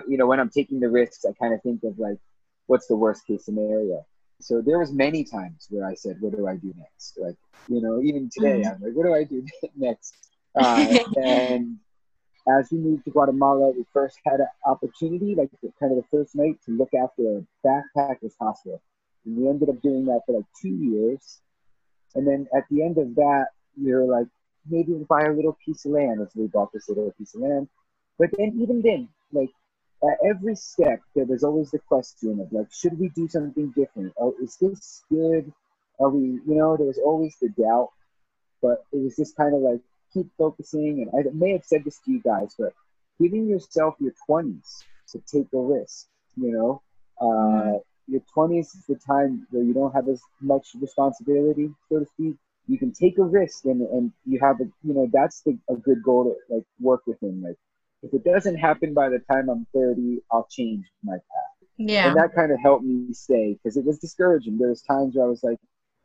you 0.09 0.17
know, 0.17 0.27
when 0.27 0.41
I'm 0.41 0.51
taking 0.51 0.81
the 0.81 0.89
risks, 0.89 1.25
I 1.25 1.33
kind 1.33 1.53
of 1.53 1.63
think 1.63 1.83
of 1.85 1.99
like, 1.99 2.19
what's 2.67 2.87
the 2.87 2.97
worst 2.97 3.27
case 3.27 3.45
scenario? 3.45 4.05
So 4.41 4.61
there 4.61 4.79
was 4.79 4.93
many 4.93 5.25
times 5.25 5.67
where 5.71 5.87
I 5.87 5.95
said, 5.95 6.17
what 6.21 6.37
do 6.37 6.47
I 6.47 6.57
do 6.57 6.73
next? 6.77 7.19
Like, 7.19 7.37
you 7.69 7.81
know, 7.81 8.01
even 8.03 8.31
today, 8.33 8.61
mm-hmm. 8.61 8.75
I'm 8.75 8.83
like, 8.83 8.93
what 8.93 9.07
do 9.07 9.15
I 9.15 9.25
do 9.25 9.45
next? 9.77 10.15
Uh, 10.55 10.99
and 11.23 11.79
as 12.49 12.69
we 12.71 12.79
moved 12.79 13.05
to 13.05 13.11
Guatemala, 13.11 13.71
we 13.71 13.85
first 13.93 14.19
had 14.25 14.41
an 14.41 14.49
opportunity, 14.67 15.35
like 15.35 15.51
the, 15.63 15.73
kind 15.81 15.93
of 15.93 15.99
the 15.99 16.17
first 16.17 16.35
night, 16.35 16.59
to 16.67 16.73
look 16.73 16.91
after 16.95 17.39
a 17.39 17.67
backpackers 17.67 18.35
hospital. 18.41 18.83
And 19.25 19.37
we 19.37 19.49
ended 19.49 19.71
up 19.71 19.81
doing 19.81 20.05
that 20.07 20.21
for 20.27 20.37
like 20.37 20.47
two 20.61 20.69
years. 20.69 21.41
And 22.15 22.27
then 22.27 22.47
at 22.57 22.65
the 22.71 22.83
end 22.83 22.99
of 22.99 23.15
that, 23.15 23.47
we 23.83 23.93
were 23.95 24.05
like, 24.05 24.27
maybe 24.69 24.93
we'll 24.93 25.07
buy 25.07 25.25
a 25.25 25.33
little 25.33 25.57
piece 25.65 25.85
of 25.85 25.93
land. 25.93 26.21
And 26.21 26.29
so 26.31 26.41
we 26.41 26.47
bought 26.49 26.73
this 26.73 26.89
little 26.89 27.11
piece 27.13 27.35
of 27.35 27.41
land. 27.41 27.69
But 28.19 28.31
then, 28.37 28.59
even 28.61 28.83
then, 28.83 29.09
like 29.33 29.51
at 30.03 30.19
every 30.29 30.55
step, 30.57 31.01
there 31.15 31.25
was 31.25 31.45
always 31.45 31.71
the 31.71 31.79
question 31.79 32.41
of 32.41 32.53
like, 32.53 32.73
should 32.73 32.99
we 32.99 33.09
do 33.11 33.29
something 33.29 33.71
different? 33.71 34.13
Oh, 34.19 34.35
is 34.43 34.57
this 34.57 35.03
good? 35.11 35.53
Are 36.01 36.11
we, 36.11 36.41
you 36.47 36.57
know, 36.57 36.77
there 36.77 36.87
was 36.87 36.99
always 36.99 37.37
the 37.41 37.49
doubt. 37.51 37.91
But 38.61 38.85
it 38.93 39.03
was 39.03 39.17
just 39.17 39.37
kind 39.37 39.55
of 39.55 39.61
like 39.61 39.81
keep 40.13 40.29
focusing. 40.39 41.03
And 41.03 41.29
I 41.29 41.31
may 41.33 41.53
have 41.53 41.65
said 41.65 41.85
this 41.85 41.99
to 42.05 42.13
you 42.13 42.23
guys, 42.23 42.55
but 42.59 42.73
giving 43.21 43.47
yourself 43.47 43.95
your 44.01 44.13
20s 44.29 44.85
to 45.13 45.23
take 45.31 45.53
a 45.53 45.59
risk, 45.59 46.07
you 46.37 46.53
know, 46.53 46.83
uh, 47.21 47.79
your 48.07 48.23
20s 48.37 48.75
is 48.77 48.85
the 48.89 48.97
time 48.97 49.47
where 49.51 49.63
you 49.63 49.73
don't 49.75 49.93
have 49.93 50.09
as 50.09 50.21
much 50.41 50.69
responsibility, 50.81 51.71
so 51.89 52.01
to 52.01 52.07
speak 52.07 52.37
you 52.67 52.79
can 52.79 52.93
take 52.93 53.19
a 53.19 53.23
risk 53.23 53.65
and, 53.67 53.83
and 53.83 54.13
you 54.25 54.39
have 54.41 54.61
a 54.61 54.65
you 54.83 54.95
know 54.95 55.09
that's 55.13 55.43
the, 55.43 55.57
a 55.69 55.77
good 55.77 56.03
goal 56.03 56.25
to 56.25 56.55
like 56.55 56.65
work 56.81 57.03
within 57.07 57.43
like 57.43 57.57
if 58.05 58.13
it 58.15 58.25
doesn't 58.25 58.57
happen 58.57 58.95
by 58.95 59.09
the 59.09 59.19
time 59.31 59.49
i'm 59.49 59.67
30 59.75 60.21
i'll 60.33 60.47
change 60.51 60.85
my 61.03 61.15
path. 61.15 61.69
Yeah. 61.77 62.07
And 62.07 62.17
that 62.17 62.35
kind 62.35 62.53
of 62.53 62.61
helped 62.61 62.85
me 62.85 63.13
stay 63.13 63.55
because 63.55 63.77
it 63.77 63.85
was 63.85 63.99
discouraging. 63.99 64.59
There 64.59 64.69
was 64.69 64.83
times 64.83 65.17
where 65.17 65.25
i 65.25 65.29
was 65.29 65.43
like 65.43 65.59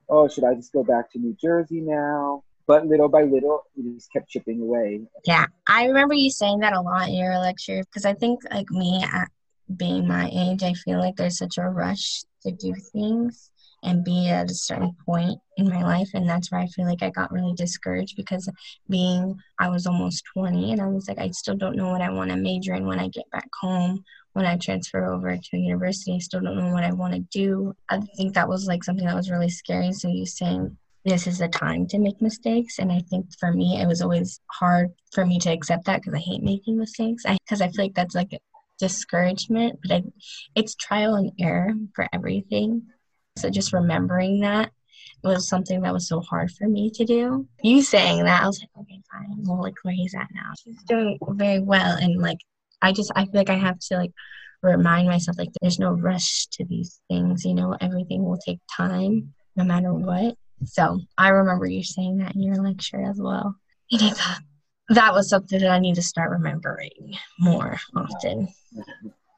oh 0.10 0.28
should 0.28 0.44
i 0.44 0.54
just 0.56 0.74
go 0.74 0.84
back 0.84 1.12
to 1.12 1.20
new 1.20 1.36
jersey 1.40 1.82
now? 1.82 2.44
But 2.68 2.88
little 2.88 3.10
by 3.10 3.24
little 3.24 3.64
it 3.76 3.96
just 3.96 4.12
kept 4.12 4.30
chipping 4.30 4.62
away. 4.62 5.02
Yeah. 5.26 5.46
I 5.68 5.86
remember 5.86 6.14
you 6.14 6.30
saying 6.30 6.60
that 6.60 6.74
a 6.74 6.82
lot 6.82 7.10
in 7.10 7.16
your 7.16 7.38
lecture 7.38 7.84
because 7.84 8.06
i 8.06 8.14
think 8.14 8.40
like 8.52 8.70
me 8.72 9.04
at 9.04 9.30
being 9.78 10.08
my 10.08 10.28
age 10.34 10.64
i 10.64 10.74
feel 10.74 10.98
like 10.98 11.16
there's 11.16 11.38
such 11.38 11.60
a 11.60 11.70
rush 11.70 12.24
to 12.42 12.52
do 12.52 12.74
things 12.92 13.52
and 13.84 14.04
be 14.04 14.30
at 14.30 14.52
a 14.52 14.54
certain 14.54 14.96
point 15.06 15.40
in 15.58 15.70
my 15.70 15.84
life 15.84 16.10
and 16.14 16.28
that's 16.28 16.52
where 16.52 16.62
i 16.62 16.68
feel 16.68 16.86
like 16.86 17.04
i 17.04 17.10
got 17.10 17.32
really 17.32 17.54
discouraged 17.54 18.16
because 18.16 18.50
being 18.90 19.38
i 19.60 19.70
was 19.70 19.86
almost 19.86 20.24
20 20.34 20.72
and 20.72 20.82
i 20.82 20.88
was 20.88 21.08
like 21.08 21.20
i 21.20 21.30
still 21.32 21.56
don't 21.56 21.76
know 21.76 21.90
what 21.90 22.02
i 22.02 22.10
want 22.10 22.30
to 22.30 22.36
major 22.36 22.74
in 22.74 22.86
when 22.86 23.00
i 23.00 23.08
get 23.08 23.30
back 23.32 23.50
home 23.62 24.04
when 24.34 24.46
i 24.46 24.58
transfer 24.58 25.12
over 25.12 25.36
to 25.38 25.58
university 25.58 26.16
i 26.16 26.20
still 26.20 26.42
don't 26.42 26.58
know 26.58 26.72
what 26.74 26.84
i 26.84 26.92
want 26.92 27.14
to 27.14 27.20
do. 27.32 27.74
I 27.90 28.00
think 28.18 28.34
that 28.34 28.50
was 28.50 28.68
like 28.68 28.84
something 28.84 29.06
that 29.06 29.16
was 29.16 29.32
really 29.32 29.50
scary. 29.50 29.92
So 29.94 30.08
you 30.08 30.26
saying 30.26 30.78
this 31.06 31.28
is 31.28 31.40
the 31.40 31.48
time 31.48 31.88
to 31.88 31.98
make 31.98 32.22
mistakes 32.22 32.78
and 32.78 32.92
i 32.92 33.00
think 33.10 33.26
for 33.40 33.54
me 33.54 33.82
it 33.82 33.88
was 33.88 34.02
always 34.02 34.42
hard 34.52 34.90
for 35.12 35.26
me 35.26 35.40
to 35.40 35.50
accept 35.50 35.86
that 35.86 36.02
because 36.02 36.14
i 36.14 36.20
hate 36.20 36.44
making 36.44 36.78
mistakes. 36.78 37.24
Because 37.24 37.62
I, 37.62 37.66
I 37.66 37.72
feel 37.72 37.86
like 37.86 37.96
that's 37.96 38.16
like 38.16 38.38
discouragement 38.80 39.80
but 39.82 39.92
I, 39.92 40.04
it's 40.56 40.76
trial 40.76 41.16
and 41.16 41.32
error 41.40 41.74
for 41.96 42.08
everything 42.14 42.84
so 43.40 43.50
just 43.50 43.74
remembering 43.74 44.42
that 44.42 44.72
was 45.24 45.48
something 45.50 45.82
that 45.82 45.94
was 45.94 46.08
so 46.08 46.22
hard 46.22 46.52
for 46.52 46.68
me 46.68 46.90
to 46.92 47.06
do. 47.06 47.48
You 47.62 47.82
saying 47.82 48.24
that, 48.24 48.44
I 48.44 48.48
was 48.48 48.60
like, 48.62 48.70
okay, 48.80 49.02
fine. 49.12 49.44
Well, 49.44 49.62
like 49.62 49.76
where 49.84 49.94
he's 49.94 50.16
at 50.16 50.28
now. 50.34 50.54
He's 50.64 50.82
doing 50.84 51.18
very 51.32 51.60
well. 51.60 51.98
And 51.98 52.22
like, 52.22 52.40
I 52.82 52.92
just, 52.94 53.12
I 53.16 53.26
feel 53.26 53.34
like 53.36 53.50
I 53.50 53.58
have 53.58 53.80
to 53.80 53.98
like 53.98 54.12
remind 54.62 55.08
myself, 55.08 55.38
like, 55.38 55.50
there's 55.62 55.80
no 55.80 55.92
rush 55.92 56.48
to 56.54 56.66
these 56.66 57.02
things. 57.10 57.44
You 57.44 57.54
know, 57.54 57.76
everything 57.82 58.24
will 58.24 58.38
take 58.38 58.60
time 58.72 59.34
no 59.56 59.64
matter 59.64 59.94
what. 59.94 60.36
So 60.66 61.00
I 61.18 61.30
remember 61.30 61.66
you 61.66 61.84
saying 61.84 62.18
that 62.20 62.36
in 62.36 62.44
your 62.44 62.56
lecture 62.56 63.02
as 63.02 63.20
well. 63.20 63.56
And 63.92 64.16
thought 64.16 64.42
that 64.90 65.14
was 65.14 65.30
something 65.30 65.60
that 65.60 65.70
I 65.70 65.80
need 65.80 65.96
to 65.96 66.02
start 66.02 66.32
remembering 66.32 67.18
more 67.40 67.78
often. 67.96 68.48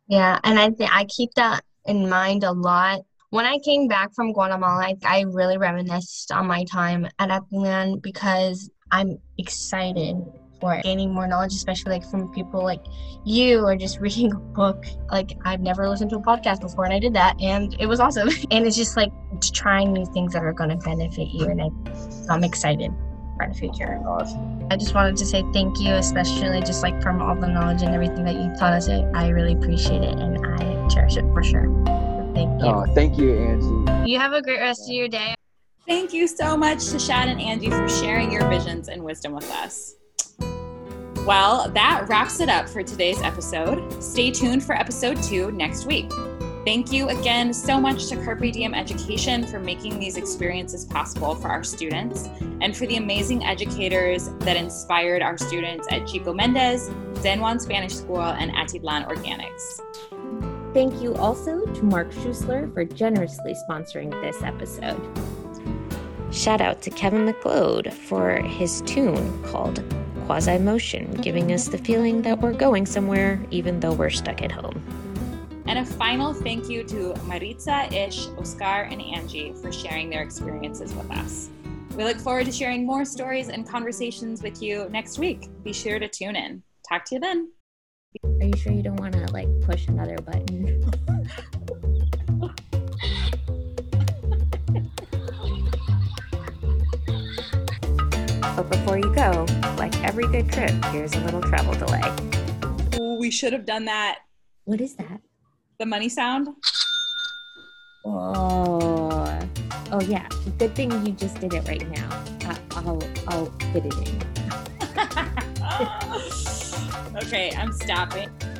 Yeah. 0.07 0.39
And 0.43 0.59
I 0.59 0.69
think 0.69 0.95
I 0.95 1.05
keep 1.05 1.33
that 1.35 1.63
in 1.85 2.07
mind 2.09 2.43
a 2.43 2.51
lot 2.51 3.01
when 3.31 3.45
I 3.45 3.57
came 3.59 3.87
back 3.87 4.13
from 4.13 4.33
Guatemala, 4.33 4.83
I, 4.83 4.95
I 5.05 5.21
really 5.21 5.57
reminisced 5.57 6.31
on 6.33 6.47
my 6.47 6.65
time 6.65 7.07
at 7.17 7.29
Epingland 7.29 8.01
because 8.01 8.69
I'm 8.91 9.17
excited 9.37 10.17
for 10.59 10.79
gaining 10.83 11.13
more 11.13 11.27
knowledge, 11.27 11.53
especially 11.53 11.93
like 11.93 12.03
from 12.03 12.31
people 12.33 12.61
like 12.61 12.83
you 13.23 13.65
or 13.65 13.77
just 13.77 13.99
reading 14.01 14.33
a 14.33 14.35
book. 14.35 14.85
Like 15.09 15.31
I've 15.45 15.61
never 15.61 15.87
listened 15.87 16.09
to 16.11 16.17
a 16.17 16.21
podcast 16.21 16.59
before 16.59 16.83
and 16.83 16.93
I 16.93 16.99
did 16.99 17.13
that 17.13 17.41
and 17.41 17.73
it 17.79 17.85
was 17.85 18.01
awesome. 18.01 18.27
and 18.51 18.67
it's 18.67 18.75
just 18.75 18.97
like 18.97 19.11
trying 19.53 19.93
new 19.93 20.05
things 20.13 20.33
that 20.33 20.43
are 20.43 20.53
going 20.53 20.69
to 20.69 20.77
benefit 20.77 21.29
you 21.29 21.45
and 21.45 21.61
I, 21.61 21.69
I'm 22.29 22.43
excited 22.43 22.91
for 23.37 23.47
the 23.47 23.53
future. 23.53 23.97
Awesome. 24.05 24.67
I 24.69 24.75
just 24.75 24.93
wanted 24.93 25.15
to 25.15 25.25
say 25.25 25.41
thank 25.53 25.79
you, 25.79 25.93
especially 25.93 26.59
just 26.59 26.83
like 26.83 27.01
from 27.01 27.21
all 27.21 27.35
the 27.35 27.47
knowledge 27.47 27.81
and 27.81 27.95
everything 27.95 28.25
that 28.25 28.35
you 28.35 28.53
taught 28.59 28.73
us. 28.73 28.89
I 28.89 29.29
really 29.29 29.53
appreciate 29.53 30.03
it 30.03 30.19
and 30.19 30.45
I 30.45 30.87
cherish 30.89 31.15
it 31.15 31.23
for 31.31 31.41
sure. 31.41 32.10
Thank 32.33 32.61
you. 32.61 32.67
Oh, 32.67 32.85
thank 32.93 33.17
you, 33.17 33.35
Angie. 33.35 34.09
You 34.09 34.19
have 34.19 34.33
a 34.33 34.41
great 34.41 34.59
rest 34.59 34.89
of 34.89 34.93
your 34.93 35.07
day. 35.07 35.35
Thank 35.87 36.13
you 36.13 36.27
so 36.27 36.55
much 36.55 36.87
to 36.89 36.99
Shad 36.99 37.27
and 37.27 37.41
Angie 37.41 37.69
for 37.69 37.89
sharing 37.89 38.31
your 38.31 38.47
visions 38.47 38.87
and 38.87 39.03
wisdom 39.03 39.33
with 39.33 39.49
us. 39.51 39.95
Well, 41.25 41.69
that 41.69 42.05
wraps 42.07 42.39
it 42.39 42.49
up 42.49 42.67
for 42.67 42.81
today's 42.81 43.21
episode. 43.21 44.01
Stay 44.01 44.31
tuned 44.31 44.63
for 44.63 44.73
episode 44.73 45.21
two 45.21 45.51
next 45.51 45.85
week. 45.85 46.11
Thank 46.65 46.91
you 46.91 47.09
again 47.09 47.53
so 47.53 47.79
much 47.81 48.07
to 48.09 48.15
Carpe 48.23 48.51
Diem 48.51 48.75
Education 48.75 49.45
for 49.45 49.59
making 49.59 49.99
these 49.99 50.15
experiences 50.15 50.85
possible 50.85 51.33
for 51.33 51.47
our 51.47 51.63
students 51.63 52.29
and 52.61 52.77
for 52.77 52.85
the 52.85 52.97
amazing 52.97 53.43
educators 53.43 54.29
that 54.39 54.57
inspired 54.57 55.23
our 55.23 55.37
students 55.39 55.87
at 55.89 56.05
Chico 56.05 56.33
Mendes, 56.33 56.91
San 57.15 57.39
Juan 57.39 57.59
Spanish 57.59 57.95
School, 57.95 58.21
and 58.21 58.51
Atitlan 58.51 59.07
Organics. 59.07 59.81
Thank 60.73 61.01
you 61.01 61.15
also 61.15 61.65
to 61.65 61.83
Mark 61.83 62.11
Schusler 62.11 62.73
for 62.73 62.85
generously 62.85 63.53
sponsoring 63.67 64.09
this 64.21 64.41
episode. 64.41 65.01
Shout 66.31 66.61
out 66.61 66.81
to 66.83 66.89
Kevin 66.89 67.25
MacLeod 67.25 67.93
for 67.93 68.37
his 68.37 68.81
tune 68.83 69.43
called 69.43 69.83
Quasi 70.25 70.57
Motion, 70.59 71.11
giving 71.15 71.51
us 71.51 71.67
the 71.67 71.77
feeling 71.77 72.21
that 72.21 72.39
we're 72.39 72.53
going 72.53 72.85
somewhere 72.85 73.45
even 73.51 73.81
though 73.81 73.91
we're 73.91 74.09
stuck 74.09 74.41
at 74.41 74.51
home. 74.51 74.81
And 75.67 75.79
a 75.79 75.85
final 75.85 76.33
thank 76.33 76.69
you 76.69 76.85
to 76.85 77.15
Maritza, 77.25 77.93
Ish, 77.93 78.27
Oscar, 78.37 78.87
and 78.89 79.01
Angie 79.01 79.53
for 79.61 79.73
sharing 79.73 80.09
their 80.09 80.23
experiences 80.23 80.93
with 80.93 81.11
us. 81.11 81.49
We 81.97 82.05
look 82.05 82.17
forward 82.17 82.45
to 82.45 82.51
sharing 82.53 82.85
more 82.85 83.03
stories 83.03 83.49
and 83.49 83.67
conversations 83.67 84.41
with 84.41 84.61
you 84.61 84.87
next 84.89 85.19
week. 85.19 85.49
Be 85.65 85.73
sure 85.73 85.99
to 85.99 86.07
tune 86.07 86.37
in. 86.37 86.63
Talk 86.87 87.03
to 87.05 87.15
you 87.15 87.21
then. 87.21 87.51
Are 88.23 88.43
you 88.43 88.57
sure 88.57 88.73
you 88.73 88.83
don't 88.83 88.99
want 88.99 89.13
to 89.13 89.25
like 89.31 89.47
push 89.61 89.87
another 89.87 90.17
button? 90.17 90.81
but 98.41 98.69
before 98.69 98.97
you 98.97 99.15
go, 99.15 99.45
like 99.77 99.95
every 100.03 100.27
good 100.27 100.51
trip, 100.51 100.71
here's 100.87 101.13
a 101.13 101.21
little 101.21 101.41
travel 101.41 101.73
delay. 101.73 102.01
Ooh, 102.99 103.17
we 103.17 103.31
should 103.31 103.53
have 103.53 103.65
done 103.65 103.85
that. 103.85 104.19
What 104.65 104.81
is 104.81 104.95
that? 104.95 105.21
The 105.79 105.85
money 105.85 106.09
sound. 106.09 106.49
Oh, 108.03 109.39
oh 109.91 110.01
yeah. 110.01 110.27
Good 110.57 110.75
thing 110.75 110.91
you 111.05 111.13
just 111.13 111.39
did 111.39 111.53
it 111.53 111.65
right 111.65 111.89
now. 111.89 112.09
I, 112.43 112.57
I'll 112.75 113.01
I'll 113.29 113.45
fit 113.71 113.85
it 113.85 113.95
in. 113.95 114.21
okay, 117.15 117.51
I'm 117.55 117.73
stopping. 117.73 118.50